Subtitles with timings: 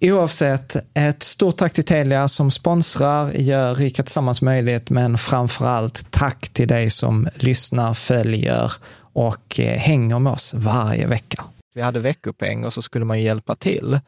[0.00, 6.10] Oavsett, ett stort tack till Telia som sponsrar, gör Rika Tillsammans möjligt, men framför allt
[6.10, 8.72] tack till dig som lyssnar, följer
[9.12, 11.44] och eh, hänger med oss varje vecka.
[11.74, 14.00] Vi hade veckopeng och så skulle man hjälpa till.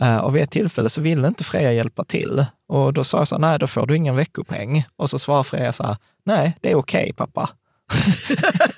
[0.00, 2.46] Eh, och vid ett tillfälle så ville inte Freja hjälpa till.
[2.68, 4.84] Och då sa jag så här, nej, då får du ingen veckopeng.
[4.96, 7.50] Och så svarade Freja så här, nej, det är okej okay, pappa.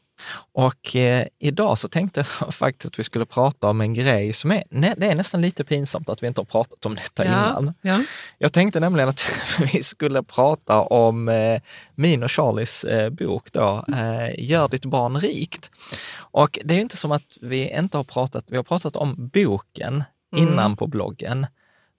[0.53, 4.51] Och eh, idag så tänkte jag faktiskt att vi skulle prata om en grej som
[4.51, 7.31] är, nej, det är nästan lite pinsamt att vi inte har pratat om detta ja,
[7.31, 7.73] innan.
[7.81, 8.03] Ja.
[8.37, 9.23] Jag tänkte nämligen att
[9.73, 11.61] vi skulle prata om eh,
[11.95, 15.71] min och Charlies eh, bok då, eh, Gör ditt barn rikt.
[16.17, 20.03] Och det är inte som att vi inte har pratat, vi har pratat om boken
[20.35, 20.47] mm.
[20.47, 21.47] innan på bloggen.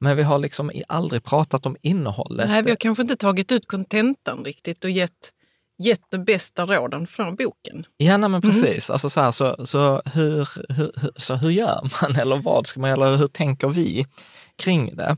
[0.03, 2.49] Men vi har liksom aldrig pratat om innehållet.
[2.49, 5.33] Nej, vi har kanske inte tagit ut kontentan riktigt och gett
[5.83, 7.87] gett de bästa råden från boken.
[7.97, 8.41] Ja, nej, men mm.
[8.41, 8.89] precis.
[8.89, 8.95] Mm.
[8.95, 12.91] Alltså så, här, så, så, hur, hur, så hur gör man eller vad ska man?
[12.91, 14.07] Eller hur tänker vi
[14.57, 15.17] kring det?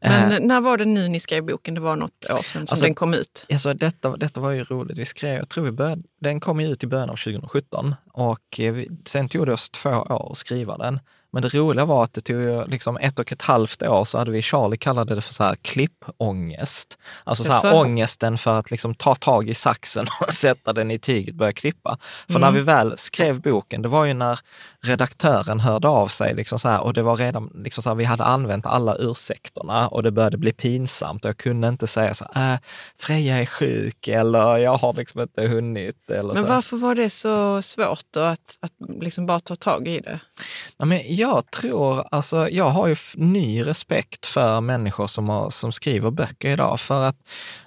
[0.00, 1.74] Men eh, när var det nu ni skrev boken?
[1.74, 3.46] Det var något år sedan som alltså, den kom ut.
[3.52, 4.98] Alltså, detta, detta var ju roligt.
[4.98, 8.72] Vi skrev, jag tror vi började, den kom ut i början av 2017 och eh,
[8.72, 11.00] vi, sen tog det oss två år att skriva den.
[11.32, 14.30] Men det roliga var att det tog liksom ett och ett halvt år så hade
[14.30, 16.98] vi, Charlie kallade det för så här klippångest.
[17.24, 20.98] Alltså så här, ångesten för att liksom ta tag i saxen och sätta den i
[20.98, 21.98] tyget och börja klippa.
[22.26, 22.40] För mm.
[22.40, 24.40] när vi väl skrev boken, det var ju när
[24.80, 28.04] redaktören hörde av sig liksom så här, och det var redan, liksom så här, vi
[28.04, 32.26] hade använt alla ursäkterna och det började bli pinsamt och jag kunde inte säga så
[32.34, 32.60] här, äh,
[32.98, 36.10] Freja är sjuk eller jag har liksom inte hunnit.
[36.10, 36.48] Eller Men så.
[36.48, 40.20] varför var det så svårt då att, att liksom bara ta tag i det?
[40.76, 45.72] Ja, men jag tror, alltså jag har ju ny respekt för människor som, har, som
[45.72, 47.16] skriver böcker idag, för att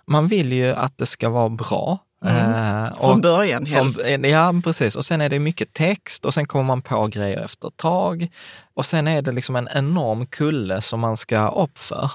[0.07, 1.99] man vill ju att det ska vara bra.
[2.25, 2.85] Mm.
[2.85, 4.01] Uh, från början helst.
[4.01, 4.95] Från, ja, precis.
[4.95, 8.27] Och sen är det mycket text och sen kommer man på grejer efter ett tag.
[8.73, 12.11] Och sen är det liksom en enorm kulle som man ska upp för.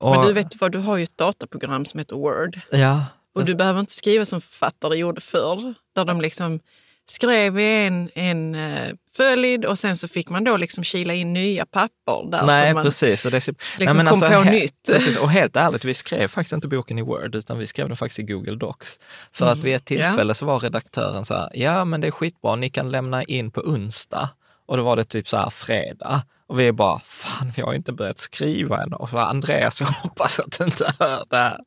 [0.00, 2.60] Och, Men du vet vad, du har ju ett dataprogram som heter Word.
[2.70, 3.04] Ja.
[3.34, 6.60] Och du behöver inte skriva som författare gjorde förr, där de liksom
[7.10, 11.32] skrev i en, en uh, följd och sen så fick man då liksom kila in
[11.32, 12.30] nya papper.
[12.30, 13.24] Där Nej, man precis.
[13.24, 14.86] Och det, liksom nej, men kom alltså, på he- nytt.
[14.86, 17.96] Precis, och helt ärligt, vi skrev faktiskt inte boken i Word, utan vi skrev den
[17.96, 19.00] faktiskt i Google Docs.
[19.32, 20.02] För att vid ett Mm.
[20.02, 20.08] Ja.
[20.08, 23.50] tillfälle så var redaktören så här, ja men det är skitbra, ni kan lämna in
[23.50, 24.28] på onsdag.
[24.66, 26.22] Och då var det typ så här fredag.
[26.46, 28.92] Och vi är bara, fan vi har inte börjat skriva än.
[28.92, 31.58] Och Andreas, jag hoppas att du inte hör det här.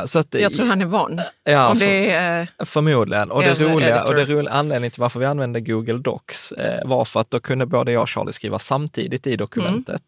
[0.00, 1.20] Eh, så att, Jag tror han är van.
[1.44, 3.30] ja, Om för- det är, eh, Förmodligen.
[3.30, 7.04] Och det, roliga, och det roliga anledningen till varför vi använde Google Docs eh, var
[7.04, 10.02] för att då kunde både jag och Charlie skriva samtidigt i dokumentet.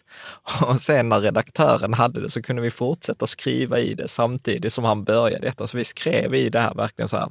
[0.61, 0.71] Mm.
[0.71, 4.85] Och sen när redaktören hade det så kunde vi fortsätta skriva i det samtidigt som
[4.85, 5.67] han började detta.
[5.67, 7.29] Så vi skrev i det här verkligen så här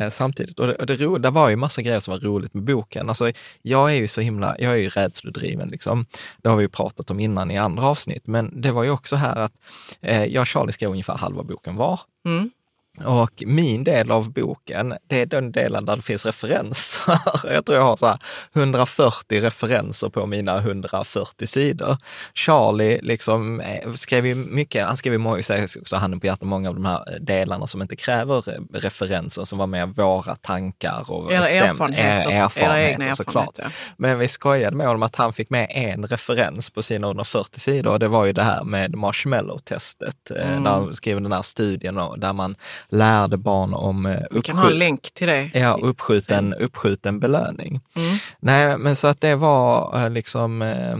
[0.00, 0.58] eh, samtidigt.
[0.58, 3.08] Och det, och det, ro, det var ju massa grejer som var roligt med boken.
[3.08, 3.30] Alltså,
[3.62, 5.87] jag är ju så himla, jag är ju rädslodriven liksom.
[5.88, 6.06] Liksom.
[6.42, 8.26] Det har vi ju pratat om innan i andra avsnitt.
[8.26, 9.52] Men det var ju också här att
[10.00, 12.00] eh, jag och Charlie skrev ungefär halva boken var.
[12.26, 12.50] mm.
[13.06, 17.00] Och min del av boken, det är den delen där det finns referenser.
[17.54, 18.18] Jag tror jag har så här
[18.54, 21.96] 140 referenser på mina 140 sidor.
[22.34, 25.42] Charlie liksom eh, skrev ju mycket, han skrev ju många,
[25.80, 29.66] också handen på hjärtat, många av de här delarna som inte kräver referenser, som var
[29.66, 32.30] mer våra tankar och era erfarenheter.
[32.30, 33.58] eh, erfarenheter såklart.
[33.58, 33.94] erfarenheter.
[33.96, 37.92] Men vi skojade med honom att han fick med en referens på sina 140 sidor
[37.92, 40.30] och det var ju det här med marshmallow-testet.
[40.30, 40.64] eh, Mm.
[40.64, 42.56] Där han skrev den här studien där man
[42.90, 45.50] lärde barn om eh, Vi kan ha en uppskjut- länk till det.
[45.54, 47.80] Ja, uppskjuten, uppskjuten belöning.
[47.96, 48.16] Mm.
[48.40, 50.96] Nej, men så att det var eh, liksom, eh,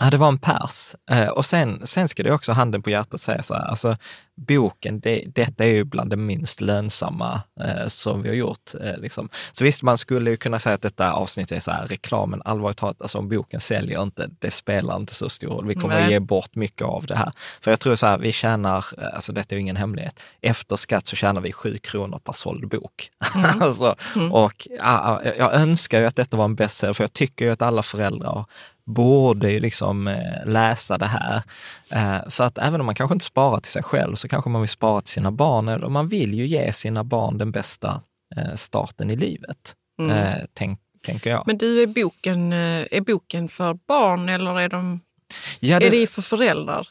[0.00, 0.94] ja det var en pers.
[1.10, 3.96] Eh, och sen, sen ska det också handen på hjärtat säga så här, alltså
[4.36, 8.74] boken, det, detta är ju bland det minst lönsamma eh, som vi har gjort.
[8.80, 9.28] Eh, liksom.
[9.52, 12.78] Så visst, man skulle ju kunna säga att detta avsnitt är så här reklamen, allvarligt
[12.78, 15.66] talat, alltså om boken säljer inte, det spelar inte så stor roll.
[15.66, 16.04] Vi kommer Nej.
[16.04, 17.32] att ge bort mycket av det här.
[17.60, 20.76] För jag tror så här, vi tjänar, eh, alltså detta är ju ingen hemlighet, efter
[20.76, 23.10] skatt så tjänar vi sju kronor per såld bok.
[23.60, 23.96] alltså,
[24.32, 27.50] Och ja, ja, jag önskar ju att detta var en bestseller, för jag tycker ju
[27.50, 28.44] att alla föräldrar
[28.86, 31.42] borde ju liksom eh, läsa det här.
[31.90, 34.60] Eh, så att även om man kanske inte sparar till sig själv så kanske man
[34.60, 35.68] vill spara till sina barn.
[35.68, 38.02] Eller man vill ju ge sina barn den bästa
[38.36, 39.74] eh, starten i livet,
[40.10, 41.36] eh, tänk, tänker jag.
[41.36, 41.44] Mm.
[41.46, 45.00] Men du, är boken, eh, är boken för barn eller är, de,
[45.60, 46.88] ja, är det för föräldrar?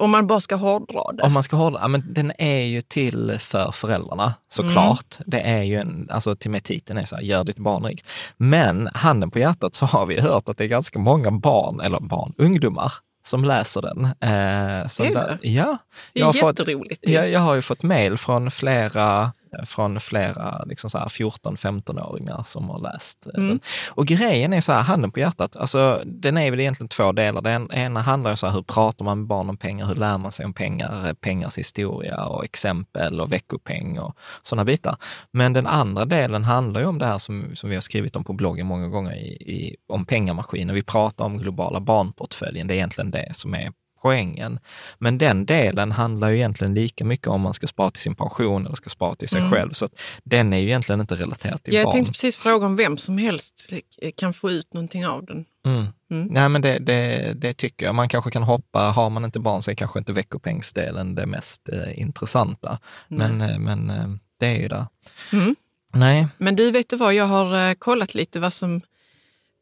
[0.00, 1.22] Om man bara ska hårdra det.
[1.22, 5.18] Om man ska ja, men den är ju till för föräldrarna såklart.
[5.26, 8.06] Det är ju en, alltså till med titeln är så här, gör ditt barn rikt.
[8.36, 12.00] Men handen på hjärtat så har vi hört att det är ganska många barn, eller
[12.00, 12.92] barn, ungdomar
[13.24, 14.04] som läser den.
[14.04, 15.14] Eh, som Är det?
[15.14, 15.76] där, ja.
[16.12, 17.08] det är fått- jätteroligt.
[17.08, 17.12] ju.
[17.14, 19.32] jag, jag har ju fått mejl från flera
[19.66, 23.48] från flera liksom så här 14-15-åringar som har läst eh, Mm.
[23.48, 23.60] den.
[23.90, 27.42] Och grejen är så här, handen på hjärtat, alltså, den är väl egentligen två delar.
[27.42, 29.86] Den ena handlar ju så här, hur pratar man med barn om pengar?
[29.86, 31.06] Hur lär man sig om pengar?
[31.06, 34.96] eh, Pengars historia och exempel och veckopeng och sådana bitar.
[35.32, 38.24] Men den andra delen handlar ju om det här som, som vi har skrivit om
[38.24, 40.74] på bloggen många gånger, i, i, om pengamaskiner.
[40.74, 43.72] Vi pratar om globala barnportföljen, det är egentligen det som är
[44.02, 44.58] poängen.
[44.98, 48.66] Men den delen handlar ju egentligen lika mycket om man ska spara till sin pension
[48.66, 49.72] eller ska spara till sig själv.
[49.72, 49.92] Så att
[50.24, 51.92] den är ju egentligen inte relaterad till Ja, jag barn.
[51.92, 53.72] tänkte precis fråga om vem som helst
[54.16, 55.44] kan få ut någonting av den.
[55.66, 55.86] Mm.
[56.08, 57.94] Nej, men det, det, det tycker jag.
[57.94, 61.68] Man kanske kan hoppa, har man inte barn så är kanske inte veckopengsdelen det mest
[61.68, 62.78] eh, intressanta.
[63.08, 64.08] Men, eh, men eh,
[64.40, 64.86] det är ju där.
[65.32, 65.56] Mm.
[65.94, 67.14] Nej, Men du, vet du vad?
[67.14, 68.80] Jag har eh, kollat lite vad som,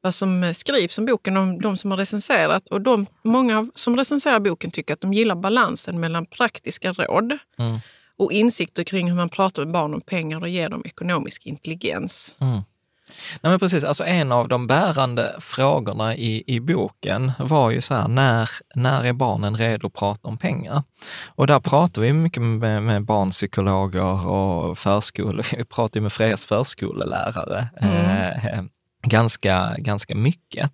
[0.00, 2.68] vad som eh, skrivs om boken, om de som har recenserat.
[2.68, 7.78] Och de, många som recenserar boken tycker att de gillar balansen mellan praktiska råd Mm.
[8.18, 12.36] och insikter kring hur man pratar med barn om pengar och ger dem ekonomisk intelligens.
[13.40, 13.84] Nej, men precis.
[13.84, 19.04] Alltså en av de bärande frågorna i, i boken var ju så här, när, när
[19.04, 20.82] är barnen redo att prata om pengar?
[21.26, 25.46] Och där pratar vi mycket med, med barnpsykologer och förskolor.
[25.56, 27.68] Vi pratar med Frejas förskolelärare.
[27.80, 28.64] Eh,
[29.02, 30.70] ganska, ganska mycket.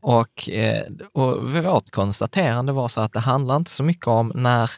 [0.00, 4.70] Och, eh, och vårt konstaterande var så att det handlar inte så mycket om när,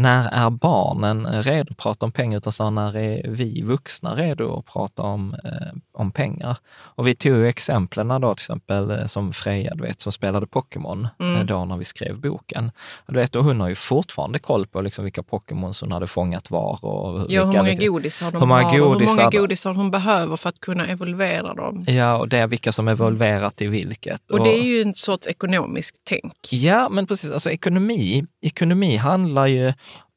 [0.00, 4.58] när är barnen redo att prata om pengar, utan snarare när är vi vuxna redo
[4.58, 6.56] att prata om, eh, om pengar.
[6.72, 10.46] Och vi tog ju exemplen då, till exempel eh, som Freja, du vet, som spelade
[10.46, 12.70] Pokémon eh, då när vi skrev boken.
[13.06, 16.06] Och, du vet, och hon har ju fortfarande koll på liksom vilka Pokémons hon hade
[16.06, 16.84] fångat var.
[16.84, 19.30] Och Ja, hur vilka- många vilka- godisar de hur många har och hur många godisar-
[19.38, 21.84] godisar hon behöver för att kunna evolvera dem.
[21.88, 24.30] Ja, och det är vilka som är evolverat i vilket.
[24.30, 26.32] Och det är ju en sorts ekonomisk tänk.
[26.52, 27.30] Ja, men precis.
[27.30, 29.72] Alltså ekonomi, ekonomi handlar ju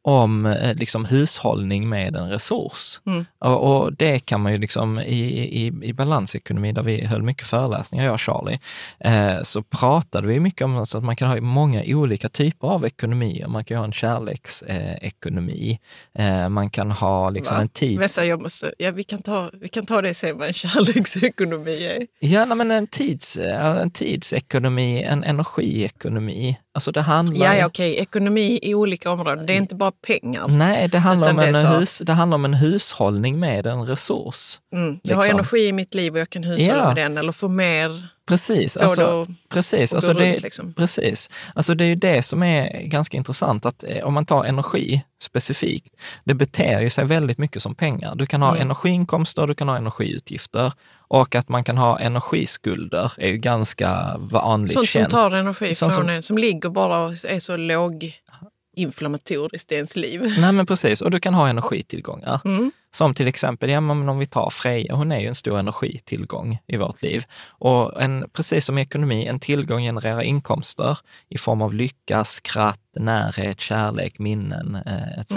[0.05, 3.01] om eh, liksom hushållning med en resurs.
[3.05, 3.25] Mm.
[3.39, 5.21] Och, och, det kan man ju liksom i,
[5.65, 8.59] i, i balansekonomi, där vi höll mycket föreläsningar, jag och Charlie,
[8.99, 13.47] eh, så pratade vi mycket om att man kan ha många olika typer av ekonomier.
[13.47, 15.79] Man kan ha en kärleksekonomi,
[16.13, 17.61] eh, man kan ha liksom Va?
[17.61, 18.01] en tids...
[18.01, 21.85] Vänta, jag måste, ja, vi, kan ta, vi kan ta det sen vad en kärleksekonomi
[21.85, 22.07] är.
[22.19, 26.57] Ja, nej, men en, tids, en tidsekonomi, en energiekonomi.
[26.75, 27.45] Alltså det handlar...
[27.45, 29.45] Ja, ja okej, ekonomi i olika områden.
[29.45, 30.47] Det är inte bara pengar.
[30.47, 33.85] Nej, det handlar, om en, det så- hus, det handlar om en hushållning med en
[33.87, 34.59] resurs.
[34.75, 34.99] Mm.
[35.03, 35.35] Jag har liksom.
[35.39, 36.87] energi i mitt liv och jag kan hushålla Ja.
[36.87, 38.07] med den eller få mer.
[38.27, 38.73] Precis.
[38.73, 40.73] Få det Alltså, att- precis, alltså det, runt, liksom.
[40.73, 41.29] precis.
[41.55, 45.03] Alltså det är ju det som är ganska intressant, att eh, om man tar energi
[45.21, 48.15] specifikt, det beter ju sig väldigt mycket som pengar.
[48.15, 48.61] Du kan ha Mm.
[48.61, 50.73] energiinkomster, du kan ha energiutgifter
[51.13, 55.11] och att man kan ha energiskulder är ju ganska vanligt Sånt som känt.
[55.11, 59.95] tar energi Sånt från som- en, som ligger bara och är så låginflammatoriskt i ens
[59.95, 60.33] liv.
[60.39, 62.41] Nej men precis, och du kan ha energitillgångar.
[62.45, 62.71] Mm.
[62.95, 66.57] Som till exempel, ja, men om vi tar Freja, hon är ju en stor energitillgång
[66.67, 67.23] i vårt liv.
[67.49, 70.97] Och en, precis som i ekonomi, en tillgång genererar inkomster
[71.29, 75.33] i form av lycka, skratt, närhet, kärlek, minnen eh, etc.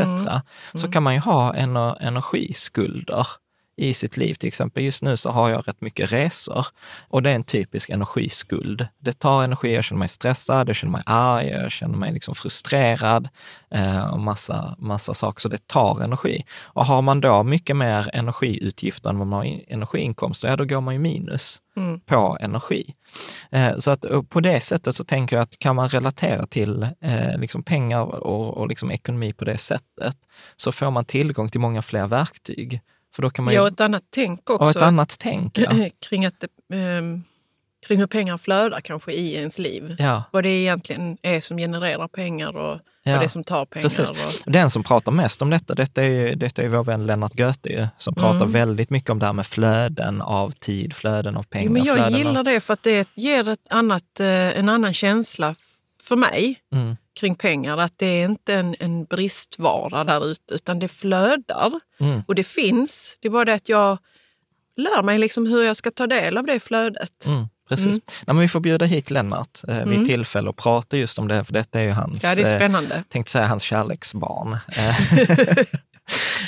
[0.75, 3.26] Så kan man ju ha ener, energiskulder
[3.76, 4.35] i sitt liv.
[4.35, 6.66] Till exempel just nu så har jag rätt mycket resor
[7.09, 8.87] och det är en typisk energiskuld.
[8.99, 12.35] Det tar energi, jag känner mig stressad, jag känner mig arg, jag känner mig liksom
[12.35, 13.28] frustrerad
[13.71, 15.40] eh, och massa, massa saker.
[15.40, 16.45] Så det tar energi.
[16.62, 20.64] Och har man då mycket mer energiutgifter än vad man har in- energiinkomster, ja då
[20.64, 22.00] går man ju minus Mm.
[22.00, 22.95] på energi.
[23.50, 27.38] Eh, så att på det sättet så tänker jag att kan man relatera till eh,
[27.38, 30.16] liksom pengar och, och liksom ekonomi på det sättet,
[30.56, 32.80] så får man tillgång till många fler verktyg.
[33.16, 34.64] För då kan man ju, Ja, och ett annat tänk också.
[34.64, 35.58] och ett annat tänk.
[35.58, 35.70] Ja.
[36.08, 36.44] kring, att,
[36.75, 37.23] ehm,
[37.87, 39.96] kring hur pengar flödar kanske i ens liv.
[39.99, 40.23] Ja.
[40.32, 43.82] Vad det egentligen är som genererar pengar och Ja, vad det är som tar pengar.
[43.88, 44.11] Precis.
[44.11, 47.35] Och, Den som pratar mest om detta, detta är ju, detta är vår vän Lennart
[47.35, 48.52] Goethe ju, som pratar Mm.
[48.52, 51.66] väldigt mycket om det här med flöden av tid, flöden av pengar.
[51.66, 54.26] jo, men jag gillar av, det för att det ger ett annat, eh,
[54.58, 55.54] en annan känsla
[56.06, 56.96] för mig Mm.
[57.20, 57.76] kring pengar.
[57.78, 62.22] Att det är inte en, en bristvara där ute utan det flödar Mm.
[62.26, 63.18] och det finns.
[63.20, 63.98] Det är bara det att jag
[64.76, 67.26] lär mig liksom hur jag ska ta del av det flödet.
[67.26, 67.86] Mm, precis.
[67.86, 68.00] Mm.
[68.06, 70.06] Nej, men vi får bjuda hit Lennart eh, vid Mm.
[70.06, 72.58] tillfälle och prata just om det, för detta är ju hans, Ja, det är eh,
[72.58, 73.04] spännande.
[73.08, 74.56] tänkte säga hans kärleksbarn.
[74.76, 74.98] Eh,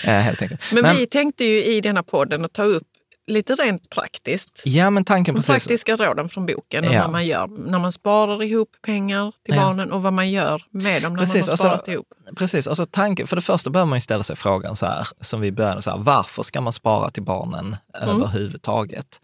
[0.16, 0.72] eh, helt enkelt.
[0.72, 2.87] Men, vi tänkte ju i denna podden att ta upp
[3.28, 4.62] lite rent praktiskt.
[4.64, 5.48] Ja, men tanken De precis.
[5.64, 7.00] praktiska råden från boken och Ja.
[7.00, 9.62] när man gör, när man sparar ihop pengar till Ja.
[9.62, 12.06] barnen och vad man gör med dem när Precis, man har alltså- sparat ihop.
[12.36, 15.40] Precis, alltså tanken, för det första behöver man ju ställa sig frågan så här, som
[15.40, 18.08] vi började, så här, varför ska man spara till barnen Mm.
[18.16, 19.20] överhuvudtaget?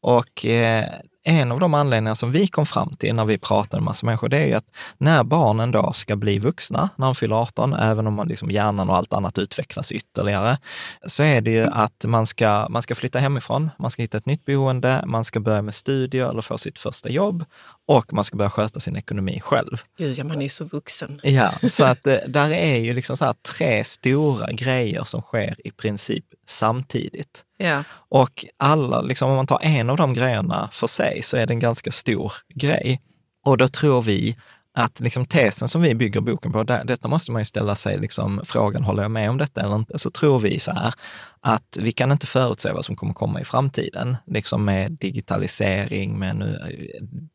[0.00, 0.84] Och eh,
[1.28, 4.28] en av de anledningar som vi kom fram till när vi pratade med massa människor,
[4.28, 8.06] det är ju att när barnen då ska bli vuxna, när de fyller 18, även
[8.06, 10.58] om man liksom hjärnan och allt annat utvecklas ytterligare,
[11.06, 14.26] så är det ju att man ska, man ska flytta hemifrån, man ska hitta ett
[14.26, 17.44] nytt boende, man ska börja med studier eller få sitt första jobb
[17.86, 19.76] och man ska börja sköta sin ekonomi själv.
[19.98, 21.20] Gud, ja, man är så vuxen.
[21.22, 25.70] Ja, så att eh, där är ju liksom så tre stora grejer som sker i
[25.70, 27.44] princip samtidigt.
[27.56, 27.84] Ja.
[28.08, 31.52] Och alla, liksom, om man tar en av de grejerna för sig så är det
[31.52, 33.00] en ganska stor grej.
[33.44, 34.36] Och då tror vi
[34.78, 37.98] att liksom tesen som vi bygger boken på, där, detta måste man ju ställa sig
[37.98, 39.98] liksom frågan, håller jag med om detta eller inte?
[39.98, 40.94] Så tror vi så här,
[41.40, 46.36] att vi kan inte förutse vad som kommer komma i framtiden, liksom med digitalisering, med
[46.36, 46.58] nu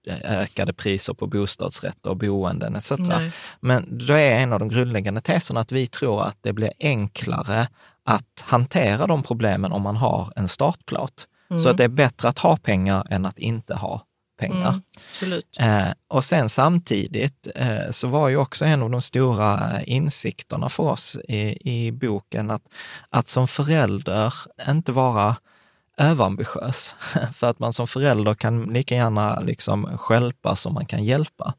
[0.07, 2.91] eh, ökade priser på bostadsrätter och boenden etc.
[2.97, 3.31] Nej.
[3.59, 7.67] Men då är en av de grundläggande teserna att vi tror att det blir enklare
[8.05, 11.27] att hantera de problemen om man har en startplåt.
[11.63, 14.05] Så att det är bättre att ha pengar än att inte ha
[14.41, 14.69] pengar.
[14.69, 14.81] Mm,
[15.11, 15.57] absolut.
[15.59, 20.83] Eh, och sen samtidigt eh, så var ju också en av de stora insikterna för
[20.83, 22.69] oss i, i boken att,
[23.09, 24.33] att som förälder
[24.69, 25.35] inte vara
[25.97, 26.95] överambitiös.
[27.35, 31.53] för att man som förälder kan lika gärna liksom stjälpa som man kan hjälpa.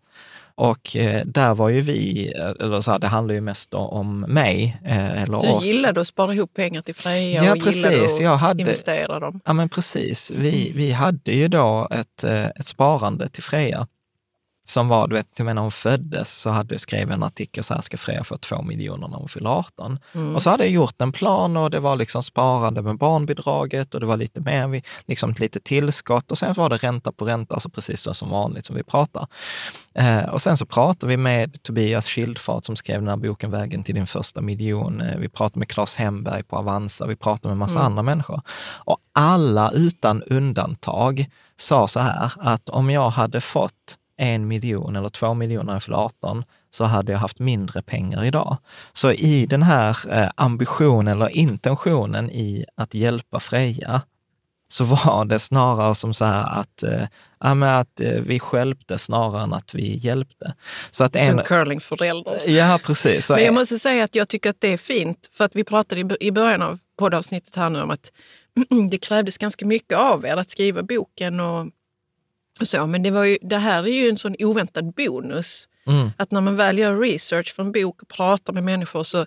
[0.54, 4.20] Och eh, där var ju vi, eh, eller så här, det handlar ju mest om
[4.20, 5.64] mig, eh, eller Du oss.
[5.64, 8.14] gillade att spara ihop pengar till Freja Ja, och gillade precis.
[8.18, 9.40] att Jag hade- investera dem.
[9.44, 10.30] Ja men precis.
[10.30, 13.86] Vi, vi hade ju då ett, eh, ett sparande till Freja
[14.64, 17.80] som var, du vet, när hon föddes så hade jag skrivit en artikel så här,
[17.80, 19.98] ska Freja få två miljoner när hon fyller 18?
[20.34, 24.00] Och så hade jag gjort en plan och det var liksom sparande med barnbidraget och
[24.00, 27.54] det var lite mer, liksom ett litet tillskott och sen var det ränta på ränta,
[27.54, 29.26] alltså precis så som vanligt som vi pratar.
[29.94, 33.82] Eh, och sen så pratade vi med Tobias Schildfart som skrev den här boken Vägen
[33.82, 35.00] till din första miljon.
[35.00, 38.40] Eh, vi pratade med Claes Hemberg på Avanza, vi pratade med massa andra människor.
[38.84, 41.26] Och alla utan undantag
[41.56, 45.82] sa så här att om jag hade fått en miljon eller två miljoner när jag
[45.82, 48.56] fyllde 18, så hade jag haft mindre pengar idag.
[48.92, 54.02] Så i den här eh, ambitionen eller intentionen i att hjälpa Freja,
[54.72, 59.52] så var det snarare som så här att, eh, att eh, vi skälpte snarare än
[59.52, 60.54] att vi hjälpte.
[60.90, 62.40] Så att en, som curlingförälder.
[62.46, 63.30] Ja, precis.
[63.30, 66.24] Men jag måste säga att jag tycker att det är fint, för att vi pratade
[66.24, 68.12] i början av poddavsnittet här nu om att
[68.90, 71.66] det krävdes ganska mycket av er att skriva boken och,
[72.62, 72.86] och så.
[72.86, 75.68] Men det, var ju, det här är ju en sån oväntad bonus.
[75.86, 76.10] Mm.
[76.16, 79.26] Att när man väl gör research för en bok och pratar med människor så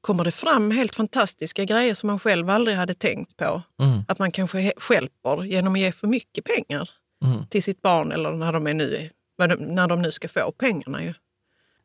[0.00, 3.62] kommer det fram helt fantastiska grejer som man själv aldrig hade tänkt på.
[3.82, 4.02] Mm.
[4.08, 6.90] Att man kanske skälper genom att ge för mycket pengar
[7.24, 7.46] mm.
[7.46, 9.10] till sitt barn eller när de, är nu,
[9.58, 11.02] när de nu ska få pengarna.
[11.02, 11.14] Ju.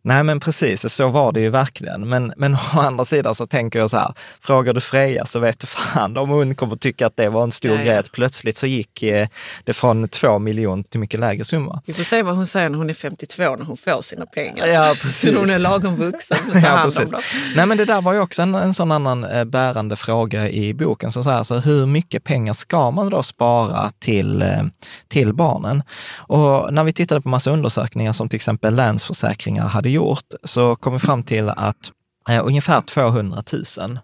[0.03, 2.09] Nej men precis, så var det ju verkligen.
[2.09, 5.59] Men, men å andra sidan så tänker jag så här, frågar du Freja så vet
[5.59, 7.85] du fan om hon kommer tycka att det var en stor Nej.
[7.85, 9.27] grej att plötsligt så gick eh,
[9.63, 11.81] det från två miljoner till mycket lägre summa.
[11.85, 14.67] Vi får se vad hon säger när hon är 52, när hon får sina pengar.
[14.67, 15.35] Ja, precis.
[15.35, 17.21] hon är lagom vuxen att ta hand om dem.
[17.55, 20.73] Nej men det där var ju också en, en sån annan eh, bärande fråga i
[20.73, 21.11] boken.
[21.11, 24.63] Så, så, här, så hur mycket pengar ska man då spara till, eh,
[25.07, 25.83] till barnen?
[26.17, 30.93] Och när vi tittade på massa undersökningar som till exempel Länsförsäkringar hade gjort, så kom
[30.93, 31.91] vi fram till att
[32.29, 33.43] eh, ungefär 200
[33.77, 33.99] 000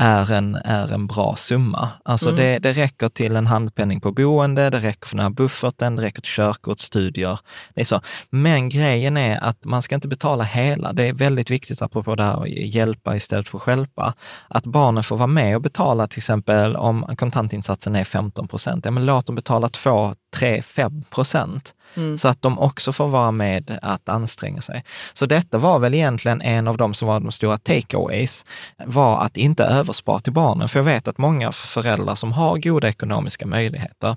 [0.00, 1.88] är en, är en bra summa.
[2.02, 2.36] Alltså mm.
[2.40, 6.02] det, det räcker till en handpenning på boende, det räcker för den här bufferten, det
[6.02, 7.38] räcker till körkort, studier.
[7.74, 8.00] Det är så.
[8.30, 10.92] Men grejen är att man ska inte betala hela.
[10.92, 14.14] Det är väldigt viktigt, apropå det här att hjälpa istället för att stjälpa,
[14.48, 18.84] att barnen får vara med och betala till exempel om kontantinsatsen är 15 procent.
[18.84, 21.74] Ja, men låt dem betala 2, 3, 5 procent.
[21.94, 22.18] Mm.
[22.18, 24.84] Så att de också får vara med att anstränga sig.
[25.12, 28.44] Så detta var väl egentligen en av de som var de stora takeaways,
[28.86, 30.68] var att inte överspara till barnen.
[30.68, 34.16] För jag vet att många föräldrar som har goda ekonomiska möjligheter,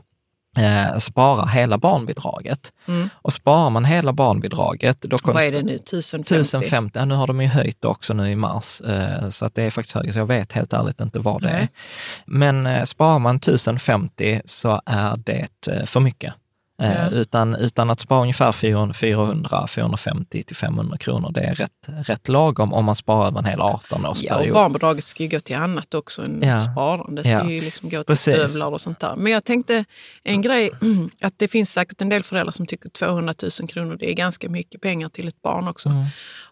[0.58, 2.72] eh, spara hela barnbidraget.
[2.88, 3.10] Mm.
[3.14, 5.02] Och sparar man hela barnbidraget...
[5.02, 5.76] Då Vad är det nu?
[5.76, 6.36] 1050?
[6.36, 9.64] 1050 ja, nu har de ju höjt också nu i mars, eh, så att det
[9.64, 11.62] är faktiskt högre, så jag vet helt ärligt inte vad det Nej.
[11.62, 11.68] är.
[12.26, 16.34] Men eh, sparar man 1050 så är det eh, för mycket.
[16.82, 17.10] Eh, ja.
[17.10, 22.74] Utan, utan att spara ungefär 400, 450 till 500 kronor, det är rätt, rätt lagom
[22.74, 24.26] om man sparar över en hel 18-årsperiod.
[24.28, 26.60] Ja, och barnbidraget ska ju gå till annat också än ja.
[26.60, 27.22] sparande.
[27.22, 27.50] Det ska ja.
[27.50, 28.34] ju liksom gå till Precis.
[28.34, 29.16] stövlar och sånt där.
[29.16, 29.86] Men jag tänkte
[30.24, 30.72] en grej,
[31.22, 34.50] att det finns säkert en del föräldrar som tycker 200 000 kronor, det är ganska
[34.50, 35.90] mycket pengar till ett barn också.
[35.90, 36.06] Mm.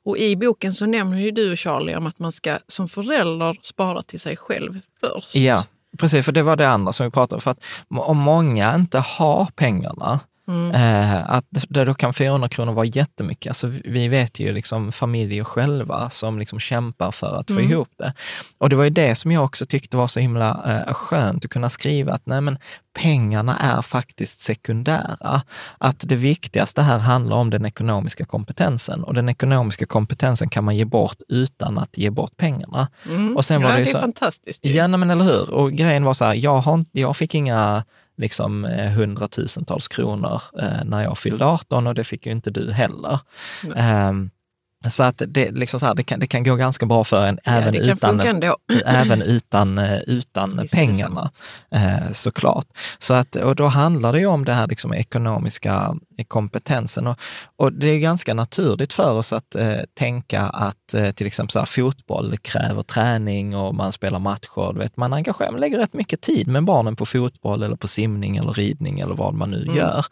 [0.03, 3.57] Och i boken så nämner ju du och Charlie om att man ska som förälder
[3.61, 5.35] spara till sig själv först.
[5.35, 5.63] Ja.
[5.97, 7.41] Precis, för det var det andra som vi pratade om.
[7.41, 10.75] För att om många inte har pengarna, Mm.
[10.75, 13.49] Eh, att då kan 400 kronor vara jättemycket.
[13.49, 17.71] Alltså, vi vet ju liksom familjer själva som liksom kämpar för att få mm.
[17.71, 18.13] ihop det.
[18.57, 21.51] Och det var ju det som jag också tyckte var så himla eh, skönt att
[21.51, 22.57] kunna skriva att nej men
[22.93, 25.41] pengarna är faktiskt sekundära.
[25.77, 30.77] Att det viktigaste här handlar om den ekonomiska kompetensen och den ekonomiska kompetensen kan man
[30.77, 32.87] ge bort utan att ge bort pengarna.
[33.05, 33.37] Mm.
[33.37, 34.65] Och sen ja, var det, det är så, fantastiskt.
[34.65, 35.53] Ja, men eller hur?
[35.53, 37.83] Och grejen var så här, jag, har, jag fick inga
[38.19, 42.71] liksom eh, hundratusentals kronor eh, när jag fyllde 18 och det fick ju inte du
[42.71, 43.19] heller.
[44.09, 44.29] Um,
[44.87, 47.39] så att det, liksom så här, det, kan, det kan gå ganska bra för en
[47.43, 48.19] ja, även, utan,
[48.85, 51.31] även utan, eh, utan pengarna
[51.71, 52.65] eh, såklart.
[52.99, 55.95] Så att, och då handlar det ju om det här liksom ekonomiska
[56.27, 57.07] kompetensen.
[57.07, 57.19] Och,
[57.55, 61.59] och det är ganska naturligt för oss att eh, tänka att eh, till exempel så
[61.59, 64.73] här, fotboll kräver träning och man spelar matcher.
[64.73, 68.37] vet, man engagerar, man lägger rätt mycket tid med barnen på fotboll eller på simning
[68.37, 69.75] eller ridning eller vad man nu mm.
[69.75, 70.05] gör.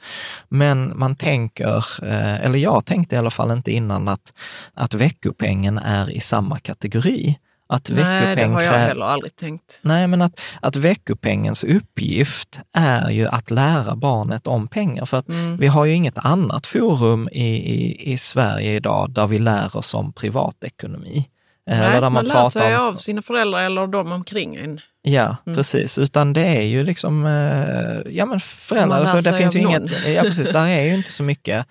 [0.49, 4.33] Men man tänker, eh, eller jag tänkte i alla fall inte innan att
[4.73, 7.37] att veckopengen är i samma kategori.
[7.69, 9.79] Att Nej, det har jag heller aldrig tänkt.
[9.81, 15.05] Nej, men att, att veckopengens uppgift är ju att lära barnet om pengar.
[15.05, 15.57] För att mm.
[15.57, 19.93] vi har ju inget annat forum i, i, i Sverige idag där vi lär oss
[19.93, 21.29] om privatekonomi.
[21.67, 22.83] Nej, eller där man, man lär sig om...
[22.83, 24.79] av sina föräldrar eller de omkring en.
[25.01, 25.57] Ja, mm.
[25.57, 25.97] precis.
[25.97, 30.21] Utan det är ju liksom, eh, ja men föräldrar, så det finns ju inget, ja
[30.21, 31.65] precis, där är ju inte så mycket.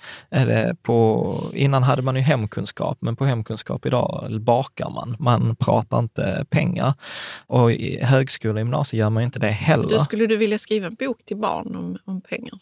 [0.82, 5.16] på, innan hade man ju hemkunskap, men på hemkunskap idag bakar man.
[5.18, 6.94] Man pratar inte pengar.
[7.46, 9.88] Och i högskola och gymnasium gör man ju inte det heller.
[9.88, 12.58] Du, skulle du vilja skriva en bok till barn om, om pengar?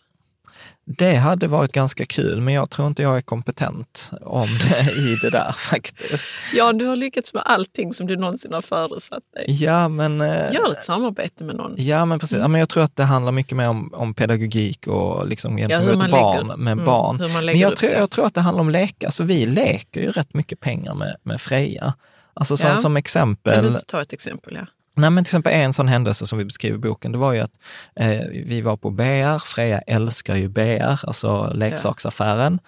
[0.87, 5.17] Det hade varit ganska kul, men jag tror inte jag är kompetent om det i
[5.23, 6.33] det där faktiskt.
[6.55, 9.65] Ja, du har lyckats med allting som du någonsin har föresatt dig.
[9.65, 10.21] Ja, men...
[10.21, 11.75] Eh, Gör ett samarbete med någon.
[11.77, 12.39] Ja, men precis.
[12.39, 15.79] Ja, men jag tror att det handlar mycket mer om, om pedagogik och liksom ja,
[15.79, 17.45] hur man barn lägger, med mm, barn.
[17.45, 19.07] men jag tror, jag tror att det handlar om leka.
[19.07, 21.95] Alltså, vi leker ju rätt mycket pengar med, med Freja.
[22.35, 22.77] Alltså som, ja.
[22.77, 23.55] som exempel.
[23.55, 24.59] Kan du ta ett exempel?
[24.61, 24.67] Ja.
[24.97, 27.41] Nej, men till exempel en sån händelse som vi beskriver i boken, det var ju
[27.41, 27.53] att
[27.97, 32.59] eh, vi var på BR, Freja älskar ju BR, alltså leksaksaffären.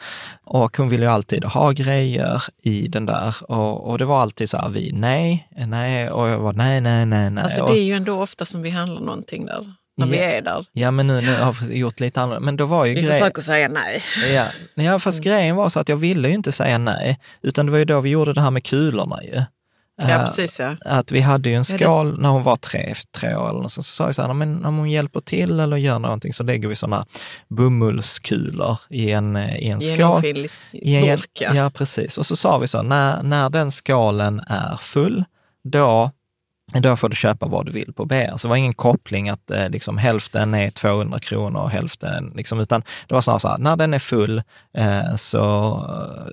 [0.45, 4.51] Och hon ville ju alltid ha grejer i den där och, och det var alltid
[4.51, 7.45] så här, vi nej, nej och jag var nej, nej, nej, nej.
[7.45, 10.25] Alltså det är ju ändå ofta som vi handlar någonting där, när vi Ja.
[10.25, 10.67] är där.
[10.73, 12.45] Ja, men nu, nu har vi gjort lite annorlunda.
[12.47, 13.19] Men då var ju Vi grejen...
[13.19, 14.03] försöker säga nej.
[14.35, 15.25] Ja, ja fast Mm.
[15.33, 18.01] grejen var så att jag ville ju inte säga nej, utan det var ju då
[18.01, 19.43] vi gjorde det här med kulorna ju.
[19.99, 20.77] Ja, Eh, precis ja.
[20.85, 23.73] Att vi hade ju en det- skål när hon var tre, tre år eller något,
[23.73, 26.43] så, så sa jag så här, men om hon hjälper till eller gör någonting så
[26.43, 27.07] lägger vi sådana
[27.49, 30.25] bomullskulor i en, eh, i en skål.
[30.73, 31.31] I en, burk.
[31.41, 31.55] Ja.
[31.55, 32.19] ja, precis.
[32.19, 35.25] Och så sa vi så, när, när den skålen är full,
[35.65, 36.11] då,
[36.75, 38.37] då får du köpa vad du vill på BR.
[38.37, 42.61] Så det var ingen koppling att eh, liksom, hälften är 200 kronor och hälften, liksom,
[42.61, 44.43] utan det var snarare så här, när den är full
[44.79, 45.83] eh, så,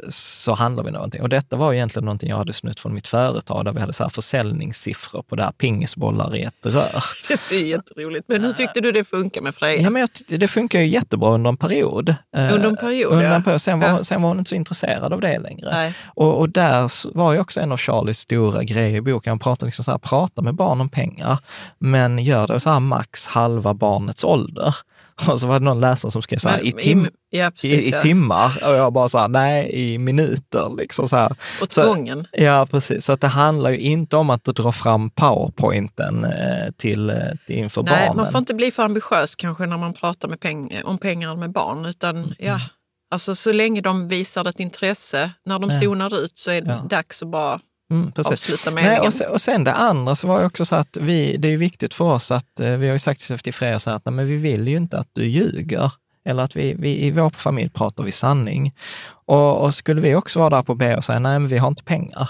[0.09, 1.21] så handlar vi någonting.
[1.21, 4.03] Och detta var egentligen någonting jag hade snutt från mitt företag, där vi hade så
[4.03, 7.03] här försäljningssiffror på det här pingisbollar i ett rör.
[7.49, 8.27] Det är jätteroligt.
[8.27, 9.81] Men hur tyckte du det funkar med Freja?
[9.81, 12.09] Ja, men jag, tyckte det funkar ju jättebra under en period.
[12.09, 13.61] Eh, Under en period, under en period.
[13.61, 14.03] Sen, var, Ja.
[14.03, 15.93] sen var hon inte så intresserad av det längre.
[16.05, 19.31] Och, och där var ju också en av Charlies stora grejer i boken.
[19.31, 21.37] Han pratar liksom så här, prata med barn om pengar,
[21.79, 24.75] men gör det så här max halva barnets ålder.
[25.27, 27.51] Och så var det någon läsare som skrev så här, Men i, tim, ja, i,
[27.51, 28.01] precis, i ja.
[28.01, 28.57] timmar.
[28.67, 30.75] Och jag bara så här, nej, i minuter.
[30.77, 31.35] Liksom så här.
[31.61, 32.27] Åt Så- gången.
[32.31, 33.05] Ja, precis.
[33.05, 37.15] Så att det handlar ju inte om att dra fram powerpointen eh, till, eh,
[37.47, 38.17] till inför Nej, barnen.
[38.23, 41.51] man får inte bli för ambitiös kanske när man pratar med peng om pengar med
[41.51, 41.85] barn.
[41.85, 42.29] Utan Mm.
[42.39, 42.59] ja,
[43.11, 45.79] alltså så länge de visar ett intresse, när de Ja.
[45.79, 46.87] zonar ut så är det Ja.
[46.89, 47.59] dags att bara
[47.93, 48.65] Mm, precis.
[48.73, 51.47] Nej, och, sen, och sen det andra så var det också så att vi, det
[51.47, 54.05] är viktigt för oss att, eh, vi har ju sagt till Freja så här att
[54.05, 55.91] nej, men vi vill ju inte att du ljuger.
[56.25, 58.73] Eller att vi, vi i vår familj pratar vi sanning.
[59.25, 61.67] Och, och skulle vi också vara där på B och säga nej men vi har
[61.67, 62.29] inte pengar,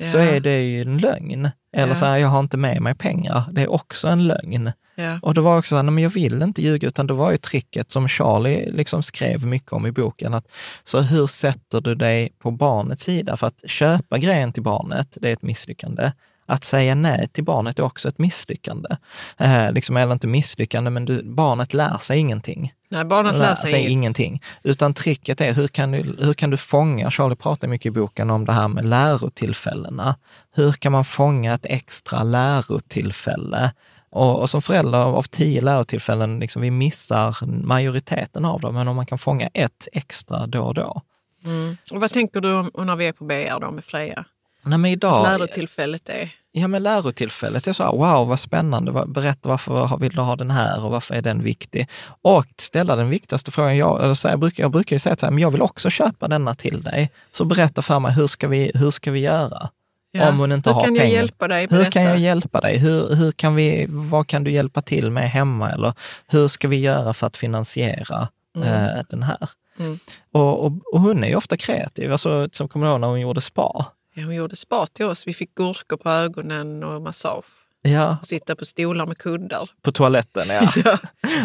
[0.00, 0.22] så Ja.
[0.22, 1.48] är det ju en lögn.
[1.76, 1.94] Eller Ja.
[1.94, 4.72] så här, jag har inte med mig pengar, det är också en lögn.
[5.00, 5.18] Ja.
[5.22, 7.30] Och då var det också så här, men jag vill inte ljuga, utan det var
[7.30, 10.34] ju tricket som Charlie liksom skrev mycket om i boken.
[10.34, 10.48] Att,
[10.84, 13.36] så hur sätter du dig på barnets sida?
[13.36, 16.12] För att köpa grejen till barnet, det är ett misslyckande.
[16.46, 18.96] Att säga nej till barnet är också ett misslyckande.
[19.38, 22.72] Eh, liksom, eller inte misslyckande, men du, barnet lär sig ingenting.
[22.88, 23.90] Nej, barnet lär sig, inget.
[23.90, 24.42] ingenting.
[24.62, 28.30] Utan tricket är, hur kan, du, hur kan du fånga, Charlie pratar mycket i boken
[28.30, 30.16] om det här med lärotillfällena.
[30.54, 33.72] Hur kan man fånga ett extra lärotillfälle?
[34.10, 38.96] Och, och som förälder av tio lärotillfällen, liksom, vi missar majoriteten av dem, men om
[38.96, 41.02] man kan fånga ett extra då och då.
[41.44, 41.76] Mm.
[41.92, 44.24] Och vad tänker du om när vi är på BR då med Freja?
[44.62, 46.30] Nej, men idag, Lärotillfället är...
[46.52, 50.84] Ja, men lärotillfället, jag sa wow vad spännande, berätta varför vill du ha den här
[50.84, 51.88] och varför är den viktig?
[52.22, 55.16] Och ställa den viktigaste frågan, jag, eller så här, jag, brukar, jag brukar ju säga
[55.16, 57.10] så här, men jag vill också köpa denna till dig.
[57.32, 59.70] Så berätta för mig, hur ska vi, hur ska vi göra?
[60.12, 60.28] Ja.
[60.28, 61.04] Om hon inte hur har kan pengar.
[61.04, 61.90] jag hjälpa dig Hur detta?
[61.90, 62.78] kan jag hjälpa dig?
[62.78, 65.70] Hur, hur kan vi, vad kan du hjälpa till med hemma?
[65.70, 65.92] Eller
[66.26, 69.50] hur ska vi göra för att finansiera eh, den här?
[69.78, 69.98] Mm.
[70.32, 73.40] Och, och, och hon är ju ofta kreativ, alltså, som kommer ihåg när hon gjorde
[73.40, 73.86] spa.
[74.14, 75.26] Ja, hon gjorde spa till oss.
[75.26, 77.44] Vi fick gurkor på ögonen och massage.
[77.82, 79.70] Ja, sitta på stolar med kuddar.
[79.82, 80.98] på toaletten ja.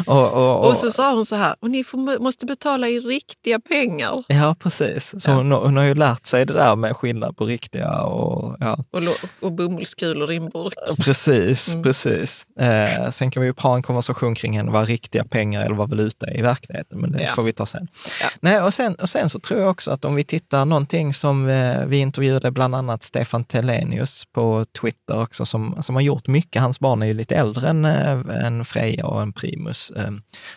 [0.05, 2.99] och, och, och, Och så sa hon så här, och ni får, måste betala i
[2.99, 4.23] riktiga pengar.
[4.27, 5.09] Ja, precis.
[5.23, 5.35] Så Ja.
[5.35, 9.01] hon, hon har ju lärt sig det där med skillnad på riktiga och ja, Och,
[9.41, 10.73] och bomullskulor i en burk.
[11.05, 11.83] precis, Mm.
[11.83, 12.45] precis.
[12.59, 15.89] Eh, sen kan vi ju ha en konversation kring henne, vad riktiga pengar eller vad
[15.89, 17.29] valuta är i verkligheten, men det Ja.
[17.35, 17.87] får vi ta sen.
[18.21, 18.27] Ja.
[18.39, 21.49] Nej, och, sen och sen så tror jag också att om vi tittar någonting som
[21.49, 26.61] eh, vi intervjuade bland annat Stefan Telenius på Twitter också, som, som har gjort mycket.
[26.61, 30.11] Hans barn är ju lite äldre än, eh, än Freja och en Primus, eh,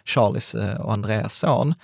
[0.05, 1.75] Charlies eh, och Andreas son.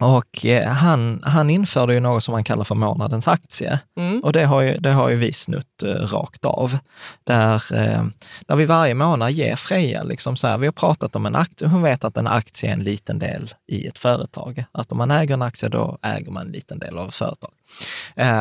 [0.00, 3.80] Och eh, han, han införde ju något som han kallar för månadens aktie.
[3.98, 4.20] Mm.
[4.20, 6.78] Och det har ju, det har ju vi snutt eh, rakt av.
[7.24, 8.04] Där, eh,
[8.46, 11.68] där vi varje månad ger Freja, liksom så här, vi har pratat om en aktie,
[11.68, 14.64] hon vet att en aktie är en liten del i ett företag.
[14.72, 17.52] Att om man äger en aktie, då äger man en liten del av ett företag.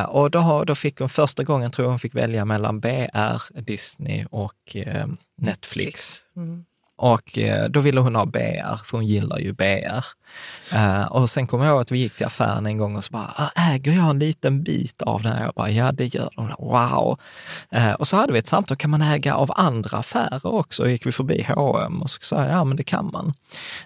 [0.08, 4.26] Och då, då fick hon första gången, tror jag hon fick välja mellan BR, Disney
[4.32, 4.76] och
[5.38, 6.18] Netflix.
[6.36, 6.66] Mm.
[6.98, 10.06] Och eh, då ville hon ha BR, för hon gillar ju BR.
[10.76, 13.12] Eh, och sen kommer jag ihåg att vi gick till affären en gång och så
[13.12, 15.44] bara, "Ah, äger jag en liten bit av den här?
[15.44, 16.52] Jag bara, ja det gör de.
[16.60, 17.20] Wow!
[17.72, 20.84] Eh, och så hade vi ett samtal, kan man äga av andra affärer också?
[20.84, 23.34] Och gick vi förbi H&M och så sa jag, ja men det kan man.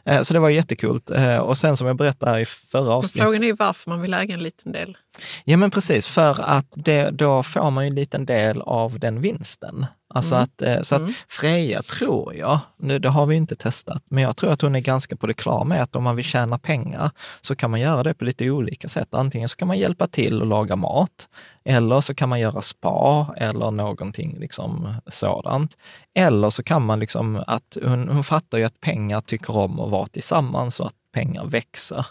[0.06, 1.10] Eh, så det var jättekult.
[1.10, 4.14] Eh, och sen som jag berättade i förra avsnittet, frågan är ju varför man vill
[4.14, 4.98] äga en liten del.
[5.44, 9.22] Ja men precis, för att det, då får man ju en liten del av den
[9.22, 9.86] vinsten.
[10.14, 14.24] Alltså att, eh, så att Freja tror jag, nu det har vi inte testat, men
[14.24, 16.58] jag tror att hon är ganska på det klara med att om man vill tjäna
[16.58, 19.14] pengar så kan man göra det på lite olika sätt.
[19.14, 21.28] Antingen så kan man hjälpa till och laga mat,
[21.66, 25.78] eller så kan man göra spa eller någonting liksom sådant.
[26.14, 29.92] Eller så kan man liksom att, hon, hon fattar ju att pengar tycker om att
[29.92, 32.06] vara tillsammans och att pengar växer.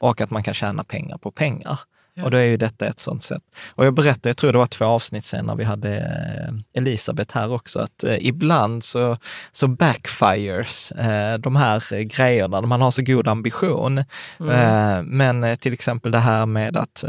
[0.00, 1.80] Och att man kan tjäna pengar på pengar.
[2.20, 3.42] Och då är ju detta ett sånt sätt.
[3.74, 7.34] Och jag berättade, jag tror det var två avsnitt sen när vi hade eh, Elisabeth
[7.34, 9.16] här också, att eh, ibland så,
[9.52, 14.04] så backfires eh, de här grejerna, man har så god ambition.
[14.40, 15.06] Mm.
[15.06, 17.04] Men till exempel det här med att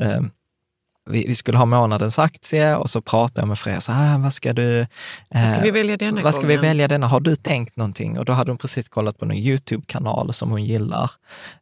[1.10, 4.34] vi, vi skulle ha månadens aktie och så pratade jag med Freja, så här, vad
[4.34, 4.88] ska du...
[5.30, 6.70] Vad ska eh, vi välja denna vad ska vi gången?
[6.70, 7.08] välja denna?
[7.08, 8.20] Har du tänkt någonting?
[8.20, 11.12] Och då hade hon precis kollat på en YouTube-kanal som hon gillar.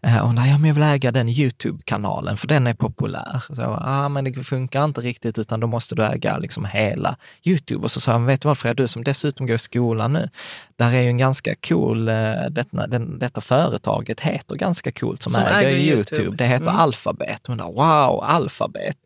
[0.01, 3.43] Eh, och hon ja men jag vill äga den YouTube-kanalen för den är populär.
[3.47, 7.15] Så jag, ah, men det funkar inte riktigt utan då måste du äga liksom hela
[7.43, 7.83] YouTube.
[7.83, 10.29] Och så sa jag, vet du vad Freja, du som dessutom går i skolan nu,
[10.75, 12.15] där är ju en ganska cool, eh,
[12.49, 16.21] detta, den, detta företaget heter ganska coolt som, Som äger, äger YouTube.
[16.21, 16.37] YouTube.
[16.37, 16.79] Det heter Mm.
[16.79, 17.47] Alphabet.
[17.47, 18.97] Hon sa, wow, Alphabet.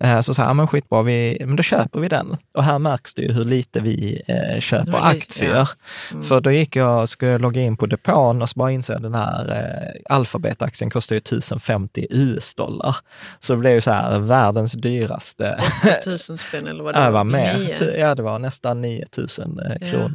[0.00, 2.36] Eh, Så sa jag, ja, men skitbra, vi, men då köper vi den.
[2.54, 5.54] Och här märks det ju hur lite vi eh, köper lite, aktier.
[5.54, 5.66] ja.
[6.12, 6.22] Mm.
[6.22, 9.02] För då gick jag och skulle logga in på depån och så bara insåg jag
[9.02, 12.96] den här eh, Alphabet-aktien kostar ju 1050 US-dollar.
[13.40, 15.58] Så det blev ju så här världens dyraste.
[16.00, 17.58] 8000 spänn eller vad det Ja, det var mer.
[17.58, 17.76] Nio.
[17.76, 20.08] Ty- Ja, det var nästan 9000 eh, Ja.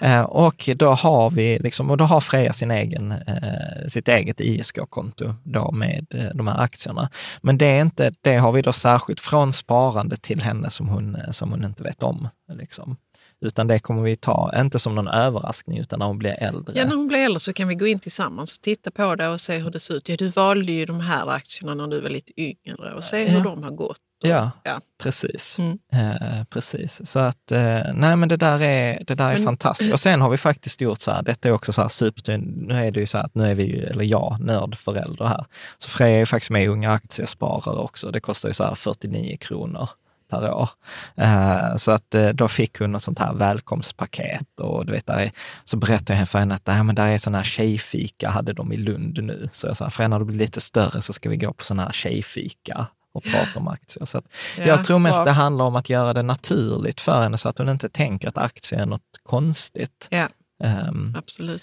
[0.00, 4.40] Eh, och då har vi liksom, och då har Freja sin egen, eh, sitt eget
[4.40, 7.10] ISK-konto då med eh, de här aktierna.
[7.42, 11.14] Men det är inte, det har vi då särskilt från sparande till henne som hon,
[11.16, 12.28] eh, som hon inte vet om.
[12.52, 12.96] Liksom.
[13.40, 16.78] Utan det kommer vi ta, inte som någon överraskning, utan när hon blir äldre.
[16.78, 19.28] Ja, när hon blir äldre så kan vi gå in tillsammans och titta på det
[19.28, 20.08] och se hur det ser ut.
[20.08, 23.38] Ja, du valde ju de här aktierna när du var lite yngre och se hur
[23.38, 23.44] Ja.
[23.44, 23.98] de har gått.
[24.28, 24.50] Ja.
[24.62, 24.80] ja.
[25.02, 25.58] Precis.
[25.58, 25.78] Mm.
[25.92, 27.06] Eh, precis.
[27.10, 29.92] Så att, eh, nej men det där är, det där är Men- fantastiskt.
[29.92, 32.74] Och sen har vi faktiskt gjort så här, detta är också så här super, nu
[32.86, 35.44] är det ju så här att nu är vi ju, eller jag, nördförälder här.
[35.78, 38.10] Så Freja är ju faktiskt med i Unga Aktiesparare också.
[38.10, 39.88] Det kostar ju så här 49 kronor
[40.30, 40.68] per år.
[41.16, 45.18] Eh, så att eh, då fick hon ett sånt här välkomstpaket och du vet, där
[45.18, 45.30] är,
[45.64, 48.72] så berättade jag för henne att äh, men där är sån här tjejfika, hade de
[48.72, 49.48] i Lund nu.
[49.52, 51.92] Så jag sa, när du blir lite större så ska vi gå på sån här
[51.92, 54.04] tjejfika och prata om aktier.
[54.04, 54.22] Så
[54.58, 55.24] Ja, jag tror mest bra.
[55.24, 58.38] det handlar om att göra det naturligt för henne så att hon inte tänker att
[58.38, 60.08] aktier är något konstigt.
[60.10, 60.28] Ja,
[60.64, 61.62] Ehm, absolut.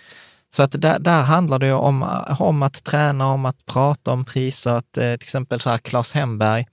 [0.50, 2.04] så att där, där handlar det om,
[2.40, 4.72] om att träna, om att prata om priser.
[4.72, 6.68] Att, eh, till exempel så här Claes Hemberg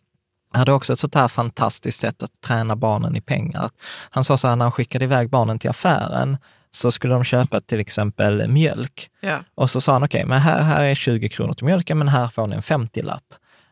[0.53, 3.71] hade också ett sånt här fantastiskt sätt att träna barnen i pengar.
[4.11, 6.37] Han sa så här när han skickade iväg barnen till affären
[6.71, 9.11] så skulle de köpa till exempel mjölk.
[9.21, 9.39] Ja.
[9.55, 12.29] Och så sa han, okej, men här, här är 20 kronor till mjölken, men här
[12.29, 13.25] får ni en 50-lapp.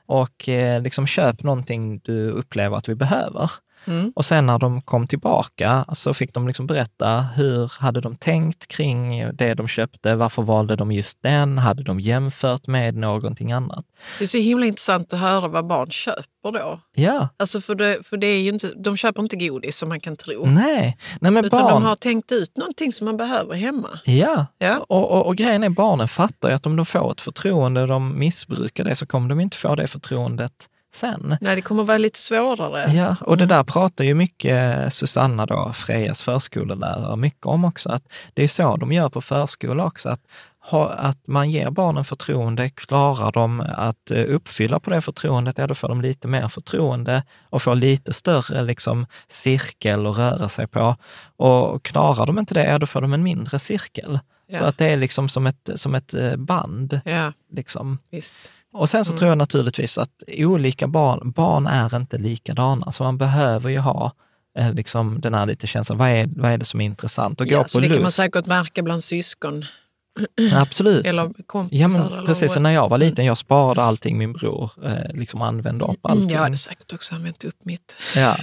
[0.06, 3.50] Och eh, liksom köp någonting du upplever att vi behöver.
[3.86, 4.12] Mm.
[4.16, 8.66] Och sen när de kom tillbaka så fick de liksom berätta hur hade de tänkt
[8.66, 13.84] kring det de köpte, varför valde de just den, hade de jämfört med någonting annat?
[14.18, 16.80] Det är så himla intressant att höra vad barn köper då.
[16.94, 20.00] Ja, Alltså för det, för det är ju inte, de köper inte godis som man
[20.00, 20.46] kan tro.
[20.46, 23.88] nej, nej men utan barn, de har tänkt ut någonting som man behöver hemma.
[24.04, 24.46] ja.
[24.58, 24.84] Ja.
[24.88, 27.88] Och, och, och grejen är barnen fattar ju att om de får ett förtroende och
[27.88, 30.52] de missbrukar det så kommer de inte få det förtroendet
[30.96, 31.36] sen.
[31.40, 32.92] Nej, det kommer vara lite svårare.
[32.94, 37.88] Ja, och det där pratar ju mycket Susanna, då, Frejas förskollärare, mycket om också.
[37.88, 38.02] Att
[38.34, 40.08] det är så de gör på förskola också.
[40.08, 40.20] Att,
[40.70, 45.66] ha, att man ger barnen förtroende, klarar de att eh, uppfylla på det förtroendet, ja
[45.66, 50.66] då får de lite mer förtroende och får lite större liksom, cirkel att röra sig
[50.66, 50.96] på.
[51.36, 54.18] Och klarar de inte det, ja då får de en mindre cirkel.
[54.46, 54.58] Ja.
[54.58, 57.00] Så att det är liksom som ett, som ett eh, band.
[57.04, 57.98] Ja, Liksom.
[58.10, 58.34] visst.
[58.76, 63.18] Och sen så tror jag naturligtvis att olika barn, barn är inte likadana, så man
[63.18, 64.12] behöver ju ha
[64.58, 67.40] eh, liksom den här lite känslan, vad är, vad är det som är intressant?
[67.40, 68.16] Att Ja, gå så på det kan man lust.
[68.16, 69.64] säkert märka bland syskon
[70.54, 71.06] Absolut.
[71.06, 71.80] eller kompisar.
[71.82, 72.56] Ja, men eller precis.
[72.56, 76.22] Och när jag var liten, jag sparade allting min bror eh, liksom använde upp allting.
[76.22, 77.96] Mm, Jag hade säkert också använt upp mitt.
[78.16, 78.36] Ja,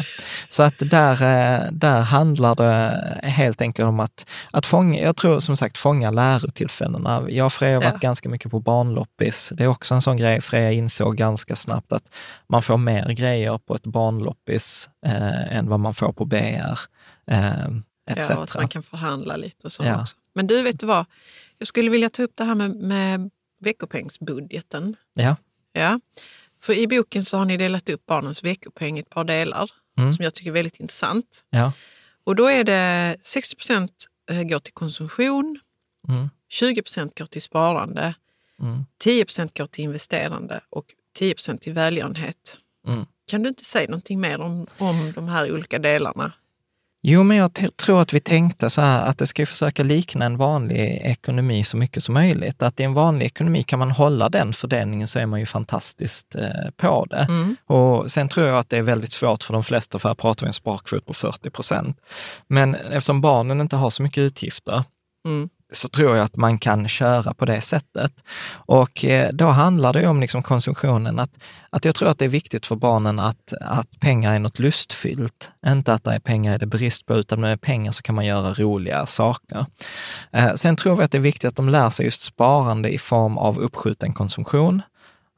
[0.49, 5.39] så att där, eh, där handlar det helt enkelt om att, att fånga, jag tror
[5.39, 7.25] som sagt fånga lärotillfällena.
[7.29, 7.99] Jag och Freja har varit Ja.
[8.07, 9.51] ganska mycket på barnloppis.
[9.57, 12.13] Det är också en sån grej Freja insåg ganska snabbt att
[12.49, 16.79] man får mer grejer på ett barnloppis eh, än vad man får på BR.
[17.31, 17.65] Eh,
[18.09, 18.29] etc.
[18.29, 20.01] Ja, och att man kan förhandla lite och så Ja.
[20.01, 20.15] också.
[20.35, 21.05] Men du, vet du vad?
[21.63, 23.29] Jag skulle vilja ta upp det här med, med
[23.61, 24.95] veckopengsbudgeten.
[25.13, 25.35] Ja.
[25.73, 25.99] Ja.
[26.61, 30.13] För i boken så har ni delat upp barnens veckopeng i ett par delar Mm.
[30.13, 31.43] som jag tycker är väldigt intressant.
[31.49, 31.71] Ja.
[32.23, 34.05] Och då är det 60 procent
[34.49, 35.59] går till konsumtion,
[36.09, 36.29] Mm.
[36.49, 38.15] 20 procent går till sparande,
[38.61, 38.85] Mm.
[38.97, 42.57] 10 procent går till investerande och 10 procent till välgörenhet.
[42.87, 43.05] Mm.
[43.27, 46.33] Kan du inte säga någonting mer om, om de här olika delarna?
[47.05, 50.37] Jo, men jag tror att vi tänkte så här att det ska försöka likna en
[50.37, 52.61] vanlig ekonomi så mycket som möjligt.
[52.61, 56.35] Att i en vanlig ekonomi kan man hålla den fördelningen så är man ju fantastiskt
[56.35, 57.27] eh, på det.
[57.65, 60.45] Och sen tror jag att det är väldigt svårt för de flesta, för här pratar
[60.45, 61.97] vi en sparkvot på 40 procent.
[62.47, 64.83] Men eftersom barnen inte har så mycket utgifter,
[65.73, 68.23] så tror jag att man kan köra på det sättet.
[68.51, 71.37] Och eh, då handlar det om liksom konsumtionen, att,
[71.69, 75.51] att jag tror att det är viktigt för barnen att, att pengar är något lustfyllt.
[75.67, 78.25] Inte att det är pengar är det brist på, utan med pengar så kan man
[78.25, 79.65] göra roliga saker.
[80.31, 82.97] Eh, sen tror vi att det är viktigt att de lär sig just sparande i
[82.97, 84.81] form av uppskjuten konsumtion.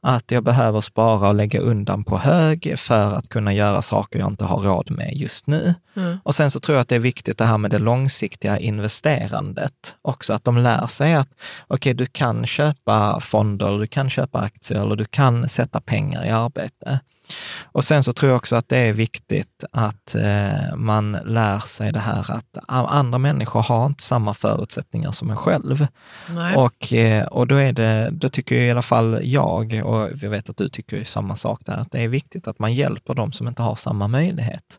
[0.02, 4.28] Att jag behöver spara och lägga undan på hög för att kunna göra saker jag
[4.28, 5.74] inte har råd med just nu.
[6.22, 9.94] Och sen så tror jag att det är viktigt det här med det långsiktiga investerandet
[10.02, 11.28] också, att de lär sig att
[11.66, 16.30] okej, du kan köpa fonder, du kan köpa aktier eller du kan sätta pengar i
[16.30, 17.00] arbete.
[17.62, 21.92] Och sen så tror jag också att det är viktigt att eh, man lär sig
[21.92, 25.86] det här att andra människor har inte samma förutsättningar som en själv.
[26.28, 26.56] Nej.
[26.56, 30.50] Och, eh, och då, är det, då tycker i alla fall jag, och jag vet
[30.50, 33.48] att du tycker samma sak där, att det är viktigt att man hjälper dem som
[33.48, 34.78] inte har samma möjlighet.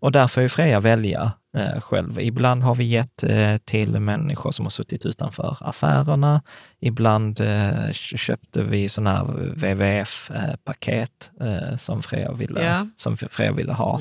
[0.00, 2.20] Och där får ju Freja välja eh, själv.
[2.20, 6.42] Ibland har vi gett eh, till människor som har suttit utanför affärerna.
[6.80, 12.86] Ibland eh, köpte vi sådana här WWF-paket eh, som, Freja ville, Ja.
[12.96, 14.00] som Freja ville ha,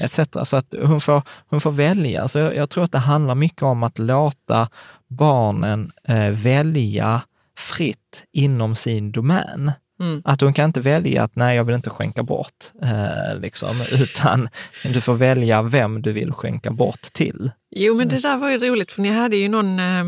[0.00, 0.20] etc.
[0.44, 2.28] Så att hon får, hon får välja.
[2.28, 4.68] Så jag, jag tror att det handlar mycket om att låta
[5.08, 7.22] barnen eh, välja
[7.58, 9.72] fritt inom sin domän.
[10.00, 10.22] Mm.
[10.24, 14.48] Att hon kan inte välja att nej, jag vill inte skänka bort, eh, liksom, utan
[14.84, 17.50] du får välja vem du vill skänka bort till.
[17.70, 20.04] Jo, men det där var ju roligt för ni hade ju någon eh,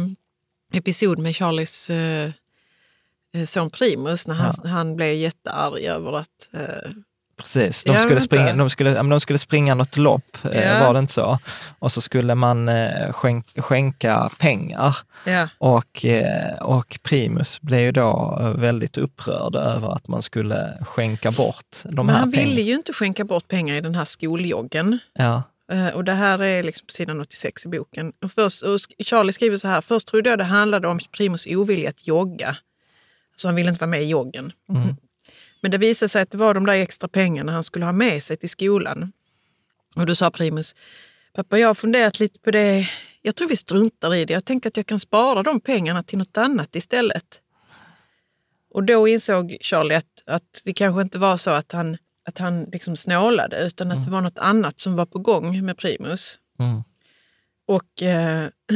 [0.72, 2.30] episod med Charlies eh,
[3.34, 6.48] eh, son Primus när han, han blev jättearg över att...
[6.52, 6.90] Eh,
[7.42, 10.80] Precis, de Ja, skulle, springa, de, skulle, de skulle springa något lopp, eh, Ja.
[10.86, 11.38] var det inte så?
[11.78, 14.96] Och så skulle man eh, skänk, skänka pengar.
[15.26, 21.30] ja, Och, eh, och Primus blev ju då väldigt upprörd över att man skulle skänka
[21.30, 22.60] bort de men här han ville pengarna.
[22.60, 24.98] ju inte skänka bort pengar i den här skoljoggen.
[25.14, 25.42] Ja,
[25.94, 28.12] Och det här är liksom på sidan 86 i boken.
[28.24, 31.88] Och först, och Charlie skriver så här, först trodde jag det handlade om Primus ovilja
[31.88, 32.56] att jogga.
[33.36, 34.52] Så han ville inte vara med i joggen.
[34.68, 34.96] Mm.
[35.62, 38.22] Men det visade sig att det var de där extra pengarna han skulle ha med
[38.22, 39.12] sig till skolan.
[39.96, 40.74] Och då sa Primus,
[41.32, 42.88] pappa jag har funderat lite på det,
[43.22, 44.32] jag tror vi struntar i det.
[44.32, 47.40] Jag tänker att jag kan spara de pengarna till något annat istället.
[48.70, 52.62] Och då insåg Charlie att, att det kanske inte var så att han, att han
[52.62, 56.38] liksom snålade utan att det var något annat som var på gång med Primus.
[56.58, 56.82] Mm.
[57.66, 58.48] Och eh,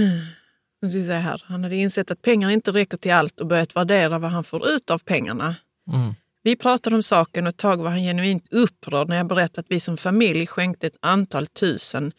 [0.83, 1.45] nu ska vi se här.
[1.47, 4.69] han hade insett att pengarna inte räcker till allt och börjat värdera vad han får
[4.69, 5.57] ut av pengarna.
[5.93, 6.15] Mm.
[6.47, 9.71] Vi pratade om saken och ett tag var han genuint upprörd när jag berättade att
[9.71, 12.13] vi som familj skänkte ett antal tusen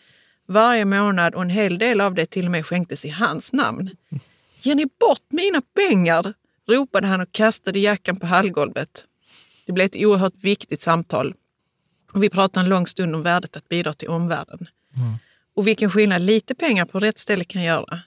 [0.48, 3.90] varje månad och en hel del av det till och med skänktes i hans namn.
[4.62, 6.34] Ger ni bort mina pengar?
[6.70, 9.06] ropade han och kastade jackan på hallgolvet.
[9.66, 11.34] Det blev ett oerhört viktigt samtal.
[12.12, 14.68] Och vi pratade en lång stund om värdet att bidra till omvärlden.
[15.56, 18.00] Och vilken skillnad lite pengar på rätt ställe kan göra.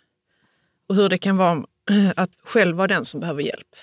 [0.89, 1.65] Och hur det kan vara
[2.17, 3.77] att själv vara den som behöver hjälp.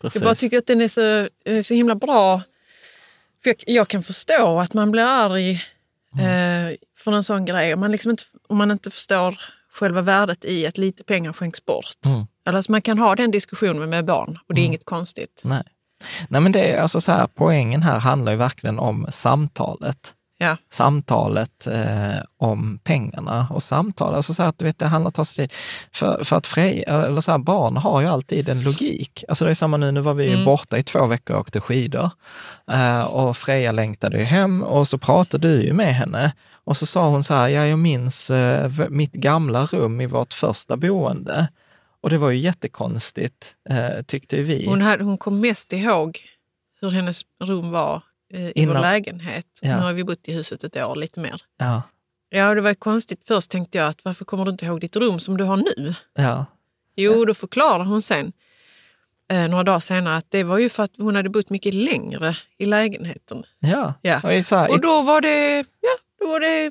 [0.00, 0.22] Precis.
[0.22, 2.42] Jag bara tycker att den är så, den är så himla bra.
[3.42, 5.50] För jag, jag kan förstå att man blir arg
[6.20, 7.74] eh, för en sån grej.
[7.74, 9.40] Om man, liksom inte, om man inte förstår
[9.72, 11.96] själva värdet i att lite pengar skänks bort.
[12.04, 12.26] Mm.
[12.44, 15.40] Alltså man kan ha den diskussionen med barn och det är inget konstigt.
[15.44, 15.62] Nej.
[16.28, 20.14] Nej, men det är alltså så här, poängen här handlar ju verkligen om samtalet.
[20.38, 20.56] Ja.
[20.70, 25.14] Samtalet eh, om pengarna och samtal, alltså så att du vet, det handlar om att
[25.14, 25.56] ta sig tid.
[25.92, 29.24] För, för att Frej, eller så här, barn har ju alltid en logik.
[29.28, 31.60] Alltså det är samma nu, nu var vi ju borta i två veckor och åkte
[31.60, 32.10] skidor.
[32.70, 36.32] Eh, och Freja längtade ju hem och så pratade du ju med henne.
[36.64, 40.32] Och så sa hon så här, ja jag minns eh, mitt gamla rum i vårt
[40.32, 41.48] första boende.
[42.00, 44.66] Och det var ju jättekonstigt, eh, tyckte vi.
[44.66, 46.20] Hon, hade, hon kom mest ihåg
[46.80, 48.02] hur hennes rum var
[48.34, 49.46] i Innan- vår lägenhet.
[49.62, 49.76] Ja.
[49.76, 51.42] Nu har vi bott i huset ett år, lite mer.
[51.58, 51.82] Ja,
[52.30, 53.20] Ja, det var konstigt.
[53.28, 55.94] Först tänkte jag att varför kommer du inte ihåg ditt rum som du har nu?
[56.14, 56.46] ja,
[56.96, 58.32] Jo, då förklarar hon sen
[59.30, 62.36] eh, några dagar senare att det var ju för att hon hade bott mycket längre
[62.58, 63.44] i lägenheten.
[63.58, 63.94] ja.
[64.02, 64.16] Ja.
[64.22, 66.70] Och här, Och då var det, ja, då var det,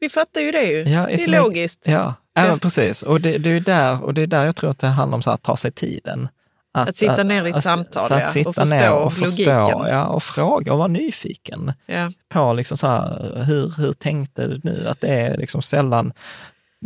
[0.00, 0.78] vi fattar ju det ju.
[0.82, 1.80] Ja, det är logiskt.
[1.84, 2.14] Ja, ja.
[2.42, 2.46] Ja.
[2.48, 3.02] men precis.
[3.02, 5.22] Och det, det, är där, och det är där jag tror att det handlar om
[5.34, 6.28] att ta sig tiden.
[6.74, 9.26] Att sitta ner i ett samtal, så att ja, sitta och förstå ner och förstå,
[9.26, 9.78] logiken.
[9.88, 12.12] ja, och fråga och vara nyfiken Ja.
[12.28, 14.88] på liksom så här, hur, hur tänkte du nu?
[14.88, 16.12] Att det är liksom sällan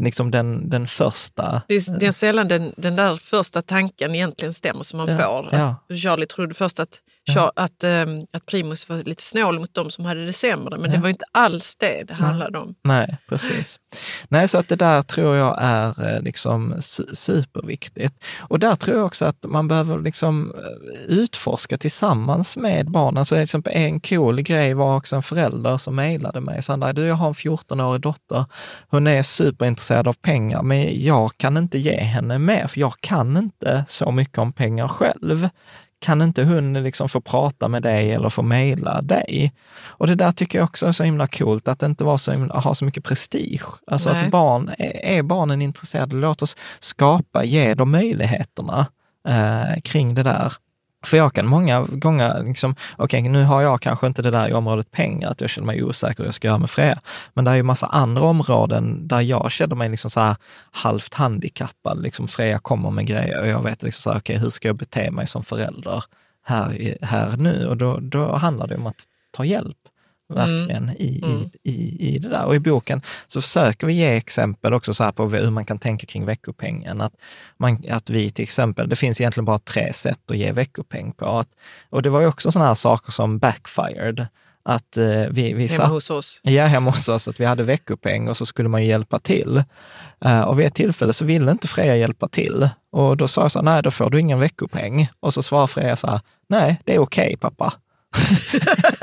[0.01, 1.63] liksom den, den första.
[1.69, 5.17] Det är, det är sällan den, den där första tanken egentligen stämmer som man Ja,
[5.19, 5.49] får.
[5.53, 5.97] ja.
[5.97, 6.99] Charlie trodde först att,
[7.35, 10.91] Char- att, ehm, att Primus var lite snål mot de som hade det sämre, men
[10.91, 12.75] det var inte alls det det handlade om.
[12.85, 13.79] Nej, precis.
[14.29, 18.25] Nej, så att det där tror jag är eh, liksom su- superviktigt.
[18.39, 23.25] Och där tror jag också att man behöver liksom eh, utforska tillsammans med barnen.
[23.25, 26.63] Så till exempel en cool grej var också en förälder som mejlade mig.
[26.63, 28.45] Sandra, du, jag har en 14-årig dotter.
[28.89, 33.37] Hon är superintresserad av pengar, men jag kan inte ge henne mer, för jag kan
[33.37, 35.49] inte så mycket om pengar själv
[36.01, 39.53] kan inte hon liksom få prata med dig eller få mejla dig?
[39.85, 42.61] Och det där tycker jag också är så himla coolt, att inte vara så himla,
[42.61, 43.67] ha så mycket prestige.
[43.87, 44.25] Alltså Nej.
[44.25, 48.87] att barn, är barnen intresserade, låt oss skapa, ge dem möjligheterna
[49.29, 50.53] eh, kring det där.
[51.05, 54.53] För jag kan många gånger, liksom, okej nu har jag kanske inte det där i
[54.53, 57.01] området pengar, att jag känner mig osäker hur jag ska göra med Freja.
[57.35, 60.37] Men det är ju massa andra områden där jag känner mig liksom så här
[60.71, 62.03] halvt handikappad.
[62.03, 64.77] Liksom Freja kommer med grejer och jag vet liksom så här, okej hur ska jag
[64.77, 66.05] bete mig som förälder
[66.45, 67.67] här, här nu?
[67.67, 69.79] Och då, då handlar det om att ta hjälp
[70.29, 71.51] verkligen i, Mm.
[71.63, 72.45] i, i, i det där.
[72.45, 76.07] Och i boken så försöker vi ge exempel också så på hur man kan tänka
[76.07, 77.01] kring veckopengen.
[77.01, 77.13] Att,
[77.57, 81.27] man, att vi till exempel, det finns egentligen bara tre sätt att ge veckopeng på.
[81.39, 81.49] Att,
[81.91, 84.27] och det var ju också sådana här saker som backfired.
[84.63, 86.41] Att eh, vi, vi Hemma satt hos oss.
[86.43, 89.63] Ja, hemma hos oss, att vi hade veckopeng och så skulle man hjälpa till.
[90.25, 92.69] Eh, och vid ett tillfälle så ville inte Freja hjälpa till.
[92.93, 95.09] Och då sa jag så här, nej, då får du ingen veckopeng.
[95.21, 97.73] Och så svarade Freja så här, nej, det är okej pappa.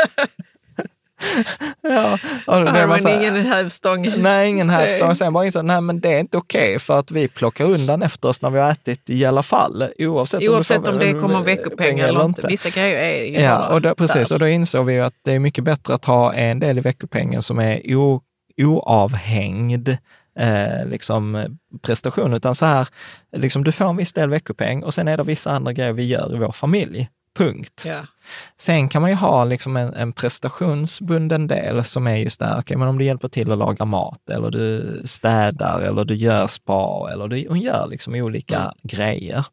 [1.81, 2.17] ja,
[2.47, 4.07] och det så här, ingen hävstång.
[4.17, 5.15] Nej, ingen hävstång.
[5.15, 8.29] Sen bara insåg, nej men det är inte okej för att vi plockar undan efter
[8.29, 9.89] oss när vi har ätit i alla fall.
[9.99, 12.47] Oavsett, Oavsett får om det kommer veckopeng eller inte.
[12.47, 14.29] Vissa grejer är ju Ja, och då, precis.
[14.29, 14.35] där.
[14.35, 17.41] Och då insåg vi att det är mycket bättre att ha en del i veckopengen
[17.41, 18.21] som är o,
[18.57, 19.97] oavhängd
[20.39, 22.87] eh, liksom, prestation, utan så här,
[23.35, 26.05] liksom, du får en viss del veckopeng och sen är det vissa andra grejer vi
[26.05, 27.09] gör i vår familj.
[27.35, 27.83] Punkt.
[27.85, 27.99] Ja.
[28.57, 32.77] Sen kan man ju ha liksom en, en prestationsbunden del som är just där, okej,
[32.77, 37.09] men om du hjälper till att laga mat eller du städar eller du gör spa
[37.13, 38.71] eller du hon gör liksom olika Mm.
[38.83, 39.45] grejer.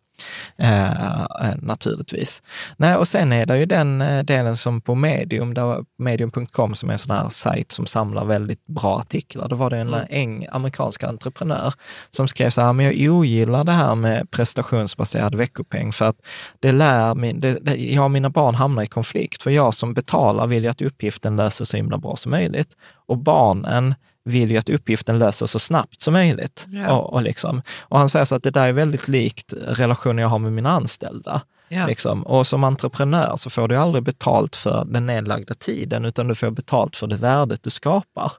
[0.57, 2.43] Eh, eh, naturligtvis.
[2.77, 5.55] Nej, och sen är det ju den eh, delen som på Medium,
[5.99, 9.49] medium.com som är en sån här sajt som samlar väldigt bra artiklar.
[9.49, 10.07] Då var det en Mm.
[10.11, 11.75] eng, amerikansk entreprenör
[12.11, 16.17] som skrev så här, men jag ogillar det här med prestationsbaserad veckopeng för att
[16.61, 19.43] det lär min, det, det, jag och mina barn hamnar i konflikt.
[19.43, 22.77] För jag som betalar vill ju att uppgiften löser så himla bra som möjligt.
[23.07, 23.95] Och barnen
[24.25, 26.67] vill ju att uppgiften löser så snabbt som möjligt.
[26.69, 26.97] Ja.
[26.97, 30.29] Och, och, liksom, och han säger så att det där är väldigt likt relationen jag
[30.29, 31.43] har med mina anställda.
[31.69, 31.87] Ja.
[31.87, 32.23] Liksom.
[32.23, 36.51] Och som entreprenör så får du aldrig betalt för den nedlagda tiden, utan du får
[36.51, 38.33] betalt för det värdet du skapar.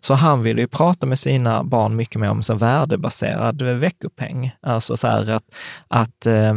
[0.00, 4.56] Så han vill ju prata med sina barn mycket mer om så värdebaserad veckopeng.
[4.62, 5.44] Alltså så här att,
[5.88, 6.54] att Eh,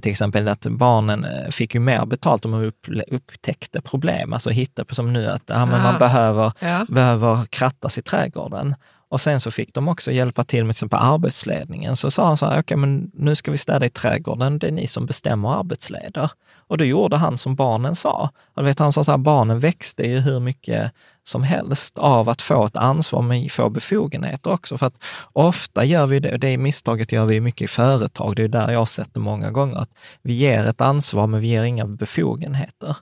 [0.00, 4.50] Till exempel att barnen eh, fick ju mer betalt om de upp, upptäckte problem, alltså
[4.50, 5.98] hittade, som nu att ja, men man Ah.
[5.98, 6.86] behöver, Ja.
[6.88, 8.74] behöver krattas i trädgården.
[9.08, 11.96] Och sen så fick de också hjälpa till med till exempel arbetsledningen.
[11.96, 14.72] Så sa han så här, okej men nu ska vi städa i trädgården, det är
[14.72, 16.30] ni som bestämmer arbetsleder.
[16.68, 18.30] Och då gjorde han som barnen sa.
[18.54, 20.92] Och vet, han sa så här, barnen växte ju hur mycket
[21.26, 24.78] som helst av att få ett ansvar men få befogenheter också.
[24.78, 24.98] För att
[25.32, 28.70] ofta gör vi det, och det misstaget gör vi mycket i företag, det är där
[28.72, 29.90] jag har sett det många gånger, att
[30.22, 32.96] vi ger ett ansvar men vi ger inga befogenheter.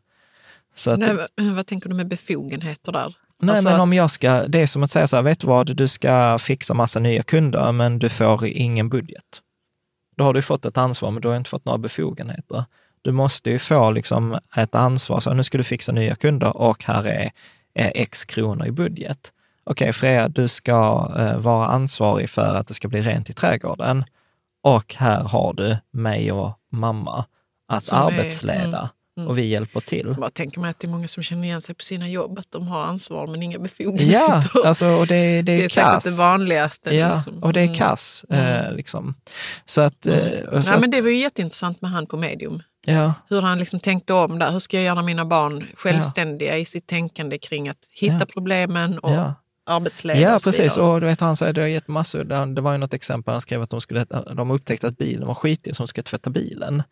[0.74, 3.14] Så att, Nej, vad- tänker du med befogenheter där?
[3.40, 5.40] Nej, Alltså men att- om jag ska, det är som att säga så här, vet
[5.40, 9.40] du vad, du ska fixa massa nya kunder, men du får ingen budget.
[10.16, 12.64] Då har du fått ett ansvar, men du har inte fått några befogenheter.
[13.02, 16.84] Du måste ju få liksom ett ansvar, så nu ska du fixa nya kunder och
[16.84, 17.30] här är
[17.74, 19.32] x kronor i budget.
[19.64, 24.04] Okej, Freja, du ska eh, vara ansvarig för att det ska bli rent i trädgården
[24.62, 27.24] och här har du mig och mamma
[27.68, 29.28] att Som är- arbetsleda mm.
[29.28, 30.14] och vi hjälper till.
[30.20, 32.50] Jag tänker mig att det är många som känner igen sig på sina jobb, att
[32.50, 34.12] de har ansvar men inga befogenheter.
[34.12, 36.94] Ja, alltså, och det, det är, det är säkert det vanligaste.
[36.96, 37.42] Ja, liksom.
[37.42, 37.76] och det är Mm.
[37.76, 38.24] kass.
[38.30, 38.66] Mm.
[38.66, 39.14] Eh, liksom.
[39.64, 40.06] Så att...
[40.06, 40.16] Eh,
[40.52, 42.62] och så att- men det var ju jätteintressant med han på Medium.
[42.84, 44.52] Ja, Hur han liksom tänkte om där.
[44.52, 48.26] Hur ska jag göra mina barn självständiga i sitt tänkande kring att hitta Ja.
[48.26, 49.34] problemen och ja.
[49.66, 50.76] arbetsledare ja, och precis.
[50.76, 52.24] Och du vet, han säger, det har gett massor.
[52.54, 54.04] Det var ju något exempel, han skrev att de, skulle,
[54.36, 56.82] de upptäckte att bilen var skitig, så de ska tvätta bilen.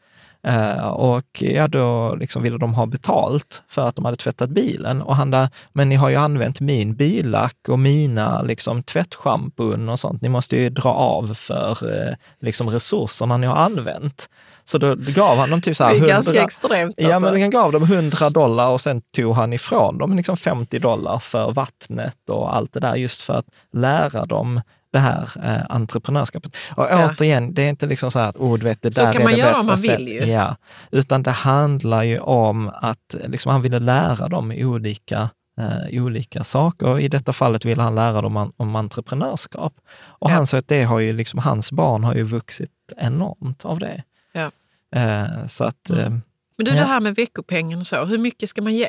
[0.47, 5.03] Eh, och ja, då liksom ville de ha betalt för att de hade tvättat bilen.
[5.03, 10.01] Och han där, men ni har ju använt min billack och mina liksom, tvättschampon och
[10.01, 10.23] sånt.
[10.23, 14.29] Ni måste ju dra av för eh, liksom, resurserna ni har använt.
[14.65, 16.95] Så då gav han dem typ så här det är 100, ganska extremt.
[16.97, 17.33] Ja, alltså.
[17.33, 21.19] men han gav dem 100 dollar och sen tog han ifrån dem liksom 50 dollar
[21.19, 24.61] för vattnet och allt det där, just för att lära dem
[24.93, 26.57] det här eh, entreprenörskapet.
[26.77, 27.11] Och Ja.
[27.11, 29.23] återigen, det är inte liksom så här att oh, du vet, det Så där kan
[29.23, 30.25] är man det göra bästa om man vill ju.
[30.25, 30.57] Ja,
[30.91, 36.87] utan det handlar ju om att liksom, han ville lära dem olika eh, olika saker.
[36.87, 39.75] Och I detta fallet ville han lära dem om, om entreprenörskap.
[40.01, 40.35] Och Ja.
[40.35, 44.03] han sa att det har ju liksom, hans barn har ju vuxit enormt av det.
[44.33, 44.51] Ja.
[45.01, 46.11] Eh, så att, eh,
[46.57, 48.89] Men du, det här med veckopengen och så, hur mycket ska man ge?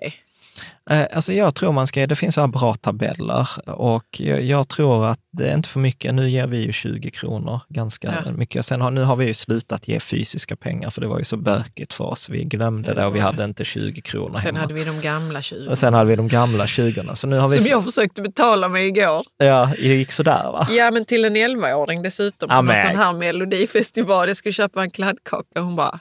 [0.89, 4.68] Eh, Alltså jag tror man ska, det finns så här bra tabeller och jag, jag
[4.70, 6.14] tror att det är inte för mycket.
[6.14, 8.32] Nu ger vi ju 20 kronor ganska Ja.
[8.32, 8.66] mycket.
[8.66, 11.38] Sen har, nu har vi ju slutat ge fysiska pengar för det var ju så
[11.38, 12.30] bökigt för oss.
[12.30, 14.60] Vi glömde Ja, det och vi hade inte 20 kronor Sen hemma.
[14.60, 15.68] hade vi de gamla 20.
[15.70, 17.58] Och sen hade vi de gamla 20 Så nu har vi...
[17.58, 19.26] Som jag försökte betala med igår.
[19.38, 20.68] Ja, det gick sådär va?
[20.72, 22.49] Ja, men till en 11-åring dessutom.
[22.49, 24.28] På någon men- sån här melodifestival.
[24.28, 25.99] Jag skulle köpa en kladdkaka och hon bara,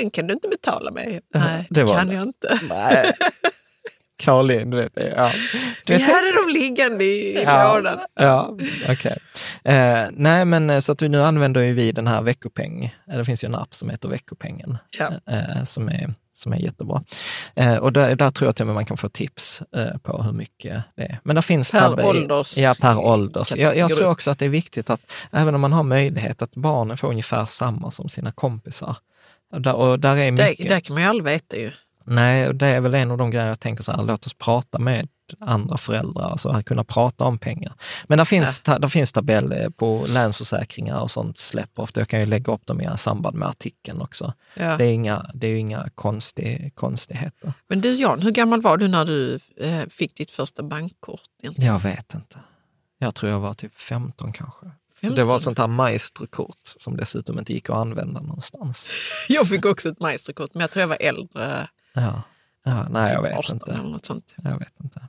[0.00, 1.20] den kan du inte betala med.
[1.34, 2.14] Nej, det kan det.
[2.14, 2.58] jag inte.
[2.68, 3.12] Nej.
[4.16, 5.12] Caroline, du vet det.
[5.16, 5.30] Ja.
[5.84, 7.74] Du Vi vet, hade dem liggande i, i Ja.
[7.74, 7.98] lådan.
[8.14, 8.56] Ja,
[8.88, 9.18] okej.
[9.64, 12.94] Eh, nej, men eh, så att vi nu använder ju vi den här veckopeng.
[13.06, 15.32] Det finns ju en app som heter Veckopengen Ja.
[15.34, 17.04] eh, som, är, som är jättebra.
[17.54, 20.22] Eh, och där, där tror jag till och med man kan få tips eh, på
[20.22, 21.20] hur mycket det är.
[21.24, 23.52] Men där finns Per tab- ålders- Ja, per ålders.
[23.56, 26.54] Jag, jag tror också att det är viktigt att även om man har möjlighet att
[26.56, 28.96] barnen får ungefär samma som sina kompisar.
[29.52, 30.68] Och där, och där är Det, mycket.
[30.68, 31.72] det kan man ju aldrig veta ju.
[32.06, 34.78] Nej, det är väl en av de grejer jag tänker så här, låt oss prata
[34.78, 35.08] med
[35.40, 37.72] andra föräldrar, alltså att kunna prata om pengar.
[38.06, 42.00] Men där finns, ta, där finns tabeller på Länsförsäkringar och sånt släpper ofta.
[42.00, 44.32] Jag kan ju lägga upp dem i samband med artikeln också.
[44.54, 44.76] Ja.
[44.76, 47.52] Det är inga, det är inga konstig, konstigheter.
[47.68, 51.20] Men du Jan, hur gammal var du när du eh, fick ditt första bankkort?
[51.42, 51.72] egentligen?
[51.72, 52.38] Jag vet inte.
[52.98, 54.66] Jag tror jag var typ 15 kanske.
[55.00, 55.16] 15?
[55.16, 58.88] Det var sånt här maestrokort som dessutom inte gick att använda någonstans.
[59.28, 61.68] Jag fick också ett maestrokort, men jag tror jag var äldre.
[61.96, 62.22] Ja,
[62.64, 63.72] ja nej jag typ vet 18 inte.
[63.72, 64.34] Eller något sånt.
[64.44, 65.00] Jag vet inte.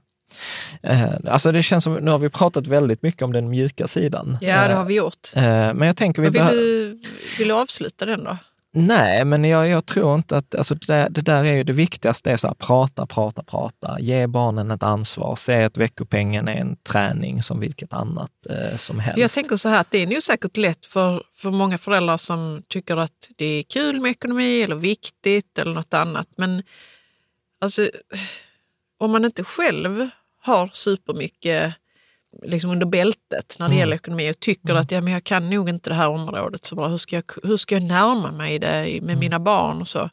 [0.83, 4.37] Eh, alltså det känns som, nu har vi pratat väldigt mycket om den mjuka sidan.
[4.41, 5.31] Ja, det Eh, har vi gjort.
[5.35, 6.99] eh, men jag tänker vi vill, du,
[7.37, 8.37] vill du avsluta den då?
[8.73, 11.73] Nej, men jag, jag tror inte att, alltså det, där, det där är ju det
[11.73, 13.99] viktigaste, är så här, prata, prata, prata.
[13.99, 15.35] Ge barnen ett ansvar.
[15.35, 19.19] Se att veckopengen är en träning som vilket annat eh, som helst.
[19.19, 22.63] Jag tänker så här att det är nog säkert lätt för, för många föräldrar som
[22.67, 26.27] tycker att det är kul med ekonomi eller viktigt eller något annat.
[26.37, 26.63] Men
[27.61, 27.89] alltså,
[28.97, 30.09] om man inte själv
[30.41, 31.73] har supermycket
[32.43, 33.77] liksom under bältet när det Mm.
[33.79, 36.75] gäller ekonomi och tycker att ja, men jag kan nog inte det här området så
[36.75, 36.87] bra.
[36.87, 40.09] Hur ska jag, hur ska jag närma mig det med mina barn och så?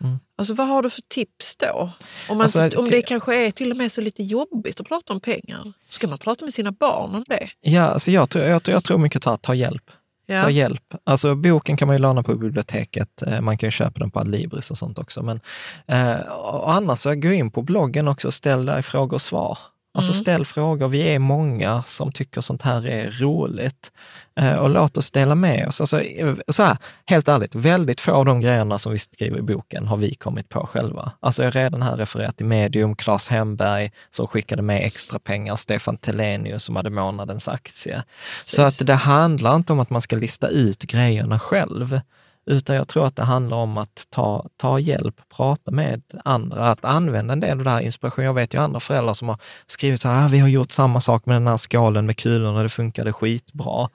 [0.00, 0.18] Mm.
[0.36, 1.90] Alltså vad har du för tips då?
[2.28, 5.12] Om, man, Alltså, om det kanske är till och med så lite jobbigt att prata
[5.12, 5.72] om pengar.
[5.88, 7.50] Ska man prata med sina barn om det?
[7.60, 9.90] Ja, alltså jag, tror, jag, tror- jag tror mycket ta, ta hjälp.
[10.26, 10.42] Ja.
[10.42, 10.94] Ta hjälp.
[11.04, 13.22] Alltså boken kan man ju låna på biblioteket.
[13.22, 15.22] Eh, Man kan ju köpa den på Adlibris och sånt också.
[15.22, 15.40] Men,
[15.86, 19.58] eh, och annars så gå in på bloggen också och ställ dig frågor och svar.
[19.94, 20.20] Alltså Mm.
[20.22, 20.88] ställ frågor.
[20.88, 23.92] Vi är många som tycker sånt här är roligt.
[24.40, 25.80] Eh, och låt oss dela med oss.
[25.80, 26.76] Alltså, eh, så här,
[27.06, 30.48] helt ärligt, väldigt få av de grejerna som vi skriver i boken har vi kommit
[30.48, 31.12] på själva.
[31.20, 35.56] Alltså jag har redan här refererat till Medium, Claes Hemberg som skickade med extra pengar,
[35.56, 38.02] Stefan Telenius som hade månadens aktie.
[38.44, 42.00] Så att det handlar inte om att man ska lista ut grejerna själv,
[42.46, 46.84] utan jag tror att det handlar om att ta, ta hjälp, prata med andra, att
[46.84, 48.24] använda en del av det här inspiration.
[48.24, 51.00] Jag vet ju andra föräldrar som har skrivit så här, ah, vi har gjort samma
[51.00, 53.88] sak med den här skalen med kulorna, det funkade skitbra.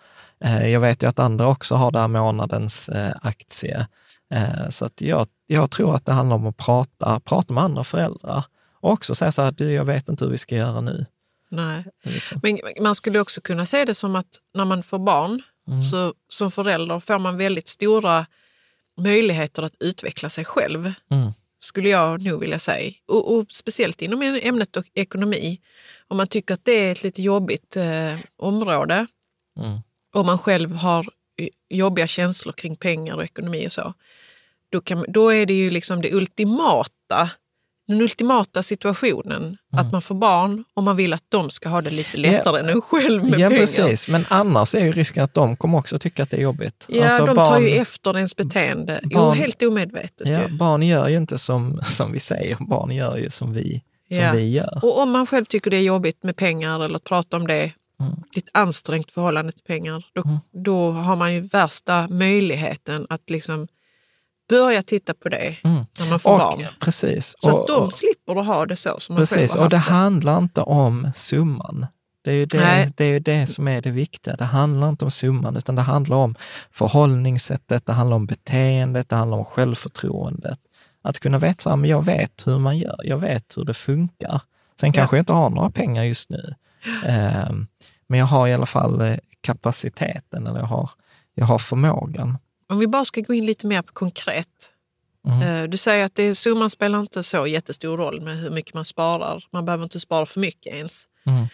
[0.43, 3.87] Eh, Jag vet ju att andra också har där månadens eh, aktie.
[4.33, 7.83] Eh, Så att jag, jag tror att det handlar om att prata, prata med andra
[7.83, 8.43] föräldrar
[8.81, 11.05] och också säga så här, du, jag vet inte hur vi ska göra nu.
[11.49, 11.85] Nej.
[12.03, 12.39] Liksom.
[12.43, 15.81] Men man skulle också kunna se det som att när man får barn, Mm.
[15.81, 18.25] så som förälder får man väldigt stora
[18.97, 21.31] möjligheter att utveckla sig själv, Mm.
[21.59, 22.93] skulle jag nog vilja säga.
[23.07, 25.61] Och, och speciellt inom ämnet och ekonomi.
[26.07, 29.07] Om man tycker att det är ett lite jobbigt eh, område,
[29.59, 29.79] Mm.
[30.13, 31.09] om man själv har
[31.69, 33.93] jobbiga känslor kring pengar och ekonomi och så,
[34.69, 37.29] då, kan, då är det ju liksom det ultimata
[37.87, 41.89] den ultimata situationen, att man får barn och man vill att de ska ha det
[41.89, 43.59] lite lättare än en själv med Ja, pengar.
[43.61, 44.07] precis.
[44.07, 46.85] Men annars är ju risken att de kommer också tycka att det är jobbigt.
[46.89, 48.99] Ja, Alltså, de barn, tar ju efter ens beteende.
[49.03, 50.57] jo, barn- helt omedvetet Ja, ju.
[50.57, 53.81] barn gör ju inte som, som vi säger, barn gör ju som vi,
[54.11, 54.31] som Ja.
[54.33, 54.79] vi gör.
[54.83, 57.71] Och om man själv tycker det är jobbigt med pengar eller att prata om det,
[57.99, 58.13] Mm.
[58.37, 63.67] ett ansträngt förhållande till pengar, då, då har man ju värsta möjligheten att liksom
[64.49, 65.85] börja titta på det Mm.
[65.99, 66.65] när man får Och, barn.
[66.79, 67.35] precis.
[67.39, 69.55] Så och, att de och, slipper att ha det så som man själv precis.
[69.55, 69.79] har Och det det.
[69.79, 71.87] handlar inte om summan.
[72.23, 72.85] Det är, ju Nej.
[72.85, 74.35] det, det är ju det som är det viktiga.
[74.35, 76.35] Det handlar inte om summan, utan det handlar om
[76.71, 80.59] förhållningssättet, det handlar om beteendet, det handlar om självförtroendet.
[81.01, 83.73] Att kunna veta så här, men jag vet hur man gör, jag vet hur det
[83.73, 84.41] funkar.
[84.79, 86.55] Sen kanske jag inte har några pengar just nu.
[87.05, 87.67] Ehm,
[88.07, 90.89] Men jag har i alla fall eh, kapaciteten, eller jag har,
[91.35, 92.37] jag har förmågan.
[92.67, 94.71] Om vi bara ska gå in lite mer på konkret.
[95.27, 95.41] Mm.
[95.41, 98.85] Eh, Du säger att det, summan spelar inte så jättestor roll med hur mycket man
[98.85, 99.43] sparar.
[99.51, 101.07] Man behöver inte spara för mycket ens.
[101.25, 101.45] Mm.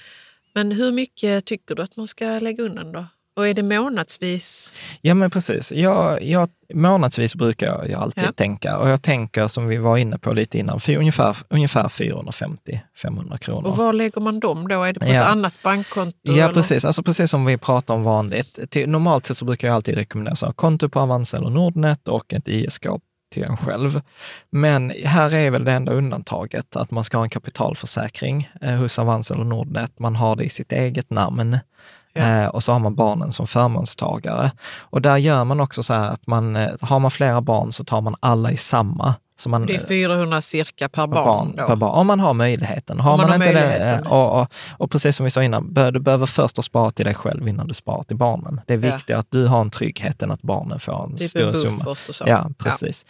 [0.53, 3.05] Men hur mycket tycker du att man ska lägga undan då?
[3.41, 4.73] Och är det månadsvis?
[5.01, 5.71] Ja, men precis.
[5.71, 8.31] Jag, jag, månadsvis brukar jag, alltid Ja.
[8.31, 13.37] tänka, och jag tänker som vi var inne på lite innan, för ungefär, ungefär 450-500
[13.37, 13.67] kronor.
[13.69, 14.83] Och var lägger man dem då?
[14.83, 15.13] Är det på Ja.
[15.13, 16.17] ett annat bankkonto?
[16.21, 16.53] Ja, eller?
[16.53, 16.85] precis.
[16.85, 18.59] Alltså precis som vi pratar om vanligt.
[18.71, 22.33] Till, normalt sett så brukar jag alltid rekommendera så konto på Avanza eller Nordnet och
[22.33, 22.85] ett ISK
[23.33, 24.01] till en själv.
[24.49, 28.99] Men här är väl det enda undantaget att man ska ha en kapitalförsäkring eh, hos
[28.99, 29.99] Avanza eller Nordnet.
[29.99, 31.57] Man har det i sitt eget namn.
[32.13, 32.21] Ja.
[32.21, 34.51] Eh, och så har man barnen som förmånstagare.
[34.79, 37.83] Och där gör man också så här att man, eh, har man flera barn så
[37.83, 39.15] tar man alla i samma.
[39.49, 41.53] Man, Det är 400 cirka per per barn.
[41.55, 42.99] barn, per barn, om man har möjligheten.
[42.99, 44.05] Har Om man, man har inte det, möjligheten.
[44.05, 46.95] eh, och, och, och precis som vi sa innan, bör, du behöver först ha sparat
[46.95, 48.61] till dig själv innan du sparar till barnen.
[48.67, 48.95] Det är Ja.
[48.95, 51.83] viktigt att du har en trygghet än att barnen får en Typ större en summa.
[51.85, 52.23] och så.
[52.27, 53.05] Ja, precis.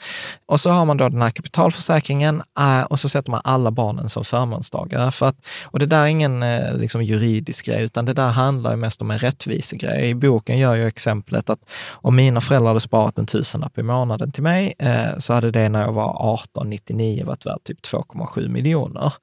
[0.45, 4.09] Och så har man då den här kapitalförsäkringen eh, och så sätter man alla barnen
[4.09, 5.11] som förmånstagare.
[5.11, 8.75] För att, och det där är ingen eh, liksom juridisk grej, utan det där handlar
[8.75, 10.09] mest om en rättvisegrej.
[10.09, 11.59] I boken gör jag exemplet att
[11.91, 15.69] om mina föräldrar hade sparat en tusenlapp i månaden till mig, eh, så hade det
[15.69, 19.13] när jag var 18-99 varit värt typ 2,7 miljoner.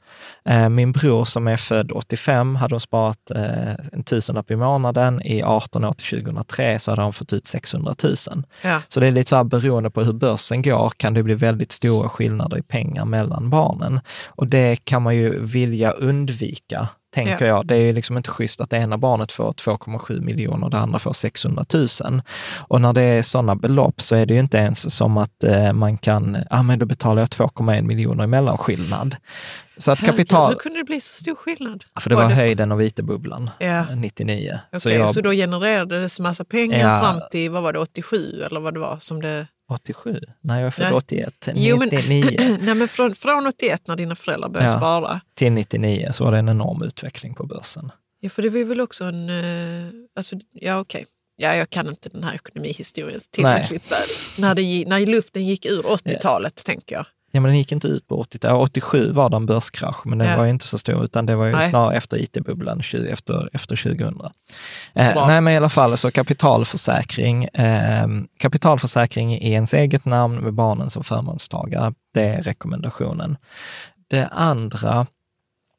[0.45, 5.23] Eh, min bror som är född 85 hade hon sparat eh, en tusenlapp i månaden.
[5.23, 8.15] I 18 år till 2003 så hade han fått ut 600 000.
[8.63, 8.83] Ja.
[8.89, 11.73] Så det är lite så här beroende på hur börsen går kan det bli väldigt
[11.73, 14.01] stora skillnader i pengar mellan barnen.
[14.27, 17.57] Och det kan man ju vilja undvika, tänker Ja.
[17.57, 17.67] jag.
[17.67, 20.99] Det är liksom inte schysst att det ena barnet får 2,7 miljoner och det andra
[20.99, 22.23] får 600 000.
[22.69, 25.73] Och när det är sådana belopp så är det ju inte ens som att eh,
[25.73, 29.17] man kan, ja ah, men då betalar jag 2,1 miljoner i mellanskillnad.
[29.77, 31.85] Så att kapital, Hur kunde det bli så stor skillnad?
[32.01, 33.85] för det var det- höjden av IT-bubblan, Ja.
[33.95, 34.59] 99.
[34.69, 37.01] Okej, Så jag, så då genererades massa pengar Ja.
[37.01, 39.47] fram till, vad var det, 87 eller vad det var som det...
[39.69, 40.21] 87?
[40.41, 40.93] Nej, jag är född Nej.
[40.95, 41.49] 81.
[41.55, 44.79] Jo, men- 99 Nej men från, från 81 när dina föräldrar började Ja.
[44.79, 45.21] spara.
[45.35, 47.93] till 99 så var det en enorm utveckling på börsen.
[48.21, 49.29] Ja, för det var väl också en...
[49.31, 51.07] eh, Alltså, ja okej.
[51.37, 53.99] Ja, jag kan inte den här ekonomihistorien tillräckligt väl.
[54.39, 57.07] När, det, när luften gick ur 80-talet, tänker jag.
[57.31, 60.19] Ja, men den gick inte ut på 80 ja, 87 var det en börskrasch, men
[60.19, 60.37] den Ja.
[60.37, 61.71] var inte så stor, utan det var ju Nej.
[61.71, 64.21] snarare efter IT-bubblan, 20 efter, efter 2000.
[64.95, 67.45] Eh, nej, men i alla fall, så kapitalförsäkring.
[67.45, 68.07] Eh,
[68.39, 73.37] kapitalförsäkring i ens eget namn med barnen som förmånstagare, det är rekommendationen.
[74.11, 75.07] Det andra,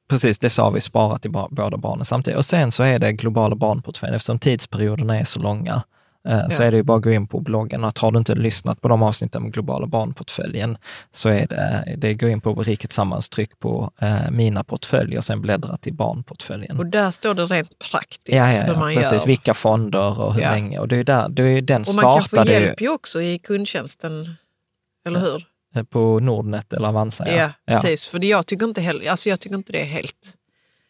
[0.10, 2.38] precis det sa vi, spara till båda barnen samtidigt.
[2.38, 5.84] Och sen så är det globala barnportföljen, eftersom tidsperioderna är så långa,
[6.28, 6.68] eh, så Ja.
[6.68, 7.84] är det ju bara att gå in på bloggen.
[7.84, 10.78] Och har du inte lyssnat på de avsnitten om globala barnportföljen,
[11.12, 15.42] så är det, det gå in på Rikets Sammans-tryck på eh, mina portföljer och sen
[15.42, 16.78] bläddra till barnportföljen.
[16.80, 19.12] Och där står det rent praktiskt Ja, ja, hur ja man precis.
[19.22, 19.26] gör.
[19.28, 20.52] Vilka fonder och hur Ja.
[20.52, 20.80] länge.
[20.80, 23.40] Och det är där, det är den Och man kan få hjälp ju också i
[23.40, 24.36] kundtjänsten,
[25.08, 25.46] eller hur?
[25.76, 27.28] eh, på Nordnet eller Avanza.
[27.36, 28.08] Ja, precis.
[28.08, 30.36] För det, jag, tycker inte heller, alltså jag tycker inte det är helt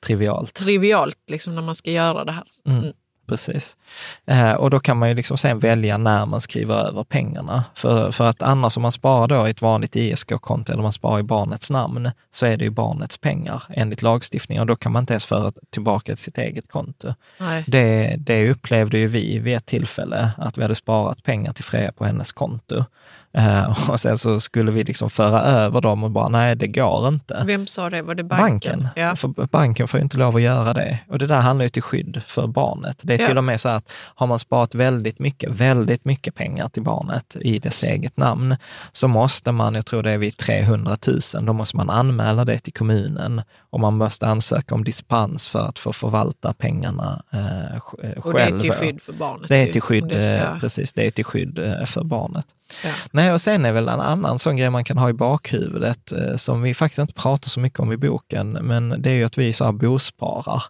[0.05, 0.53] Trivialt.
[0.53, 2.43] trivialt liksom, när man ska göra det här.
[2.67, 2.93] Mm.
[3.29, 3.77] Precis.
[4.25, 7.63] Eh, och då kan man ju liksom sen välja när man skriver över pengarna.
[7.75, 11.19] För, för att annars om man sparar då i ett vanligt ISK-konto eller man sparar
[11.19, 15.03] i barnets namn, så är det ju barnets pengar enligt lagstiftningen och då kan man
[15.03, 17.13] inte ens föra tillbaka till sitt eget konto.
[17.37, 17.63] Nej.
[17.67, 21.91] Det, det upplevde ju vi vid ett tillfälle, att vi hade sparat pengar till Freja
[21.91, 22.85] på hennes konto.
[23.33, 27.07] Eh, och sen så skulle vi liksom föra över dem och bara, nej det går
[27.07, 27.43] inte.
[27.47, 28.01] Vem sa det?
[28.01, 28.47] Var det banken?
[28.79, 28.87] Banken.
[28.95, 29.15] Ja.
[29.15, 30.99] För banken får ju inte lov att göra det.
[31.07, 32.99] Och det där handlar ju till skydd för barnet.
[33.03, 33.27] Det är Ja.
[33.27, 37.35] till och med så att har man sparat väldigt mycket, väldigt mycket pengar till barnet
[37.41, 38.55] i dess eget namn,
[38.91, 42.59] så måste man, jag tror det är vid 300 000, då måste man anmäla det
[42.59, 47.39] till kommunen och man måste ansöka om dispens för att få förvalta pengarna eh,
[47.79, 48.59] sj- eh, Och det är själv.
[48.59, 49.49] till skydd för barnet.
[49.49, 52.45] Det är till skydd, det ska- eh, precis, det är till skydd eh, för barnet.
[52.83, 52.91] Ja.
[53.11, 56.35] Nej, och sen är väl en annan sån grej man kan ha i bakhuvudet, eh,
[56.35, 59.37] som vi faktiskt inte pratar så mycket om i boken, men det är ju att
[59.37, 60.63] vi så här bosparar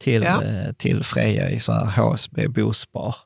[0.00, 0.42] till, Ja.
[0.42, 3.16] eh, till Freja i så här HSB Bospar.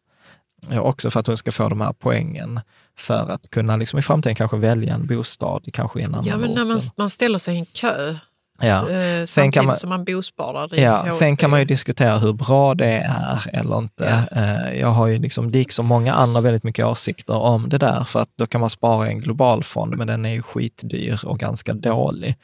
[0.81, 2.61] Också för att hon ska få de här poängen
[2.99, 6.37] för att kunna liksom i framtiden kanske välja en bostad, kanske i en annan ja,
[6.37, 8.17] men när man, man ställer sig i en kö
[8.61, 8.91] Ja.
[8.91, 11.11] eh, Sen kan man- som man bosparar i Ja, HSB.
[11.11, 14.25] sen kan man ju diskutera hur bra det är eller inte.
[14.33, 18.21] Eh, Jag har ju liksom, liksom många andra, väldigt mycket åsikter om det där, för
[18.21, 21.75] att då kan man spara i en globalfond, men den är ju skitdyr och ganska
[21.75, 22.37] dålig.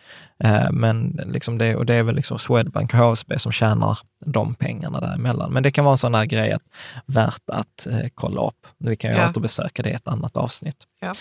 [0.45, 4.55] Eh, Men liksom det, och det är väl liksom Swedbank och HSB som tjänar de
[4.55, 5.53] pengarna däremellan.
[5.53, 6.63] Men det kan vara en sån här grej att,
[7.07, 8.67] värt att kolla upp.
[8.79, 9.31] Vi kan ju Ja.
[9.31, 10.77] återbesöka det i ett annat avsnitt.
[11.01, 11.13] Ja.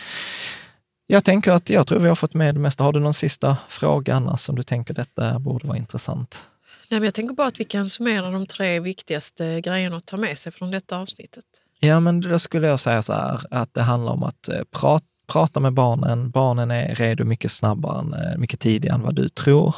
[1.07, 2.83] Jag tänker att jag tror vi har fått med det mesta.
[2.83, 6.47] Har du någon sista fråga annars som du tänker detta borde vara intressant?
[6.89, 10.17] Nej, men jag tänker bara att vi kan summera de tre viktigaste grejerna att ta
[10.17, 11.45] med sig från detta avsnittet.
[11.79, 15.05] Ja, men då skulle jag säga så här, att det handlar om att eh, prata,
[15.27, 16.29] prata med barnen.
[16.29, 19.75] Barnen är redo mycket snabbare, eh, mycket tidigare än vad du tror.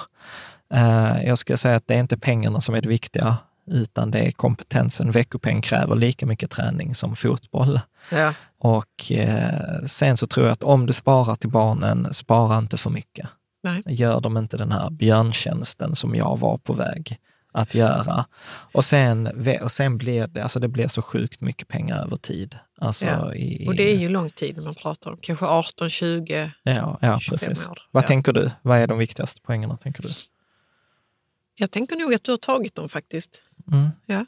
[0.73, 3.38] Eh, jag skulle säga att det är inte pengarna som är det viktiga,
[3.68, 5.11] utan det är kompetensen.
[5.11, 7.80] Veckopeng kräver lika mycket träning som fotboll.
[8.11, 8.34] Ja.
[8.59, 12.89] Och eh, sen så tror jag att om du sparar till barnen, spara inte för
[12.89, 13.28] mycket.
[13.63, 13.84] Nej.
[13.86, 17.18] Gör dem inte den här björntjänsten som jag var på väg
[17.53, 18.26] att göra.
[18.74, 22.55] Och sen, och sen blir det, alltså det blir så sjukt mycket pengar över tid.
[22.82, 23.34] Alltså Ja.
[23.36, 26.51] i, Och det är ju lång tid när man pratar om kanske 18, 20.
[26.63, 27.68] ja, ja, 25 precis.
[27.68, 27.80] år.
[27.91, 28.07] Vad Ja.
[28.07, 28.51] tänker du?
[28.61, 30.09] Vad är de viktigaste poängerna, tänker du?
[31.60, 33.41] Jag tänker nog att du har tagit dem faktiskt.
[33.72, 33.88] Mm.
[34.05, 34.26] Ja.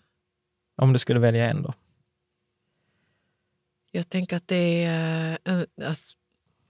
[0.77, 1.73] Om du skulle välja en då?
[3.91, 5.37] Jag tänker att det är...
[5.45, 6.17] eh, alltså,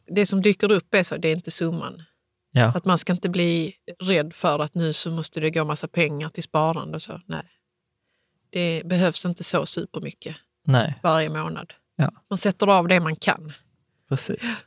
[0.08, 2.04] det som dyker upp är så, det är inte summan.
[2.52, 5.88] Ja, Att man ska inte bli rädd för att nu så måste det gå massa
[5.88, 7.22] pengar till sparande och så.
[7.26, 7.44] Nej.
[8.50, 11.74] Det behövs inte så supermycket nej, varje månad.
[11.96, 12.12] Ja.
[12.30, 13.54] Man sätter av det man kan.
[14.10, 14.64] precis.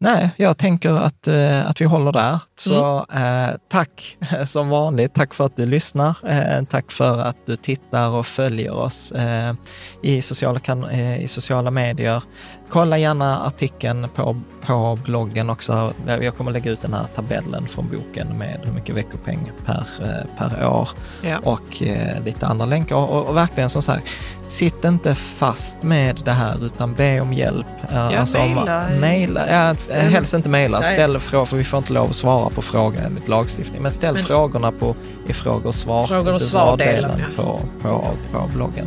[0.00, 2.38] Nej, jag tänker att, eh, att vi håller där.
[2.56, 3.44] Så Mm.
[3.50, 5.14] eh, tack som vanligt.
[5.14, 6.16] Tack för att du lyssnar.
[6.28, 9.54] Eh, tack för att du tittar och följer oss eh,
[10.02, 12.22] i, sociala kan, eh, i sociala medier.
[12.70, 15.92] Kolla gärna artikeln på, på bloggen också.
[16.06, 20.38] Jag kommer lägga ut den här tabellen från boken med hur mycket veckopeng per, eh,
[20.38, 20.88] per år
[21.22, 21.38] Ja.
[21.44, 22.96] och eh, lite andra länkar.
[22.96, 24.08] Och, och verkligen som sagt,
[24.46, 27.66] sitt inte fast med det här utan be om hjälp.
[27.92, 28.88] Ja, mejla.
[29.00, 30.82] Mejla, ja, helst inte mejla.
[30.82, 33.82] Ställ frågor, för vi får inte lov att svara på frågor enligt lagstiftning.
[33.82, 34.94] Men ställ Men- frågorna på,
[35.28, 36.06] i frågor och svar.
[36.06, 38.86] Frågor och svardelen, på, på, på bloggen.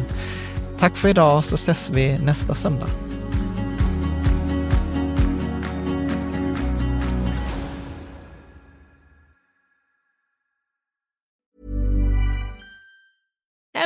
[0.79, 2.88] Tack för idag så ses vi nästa söndag.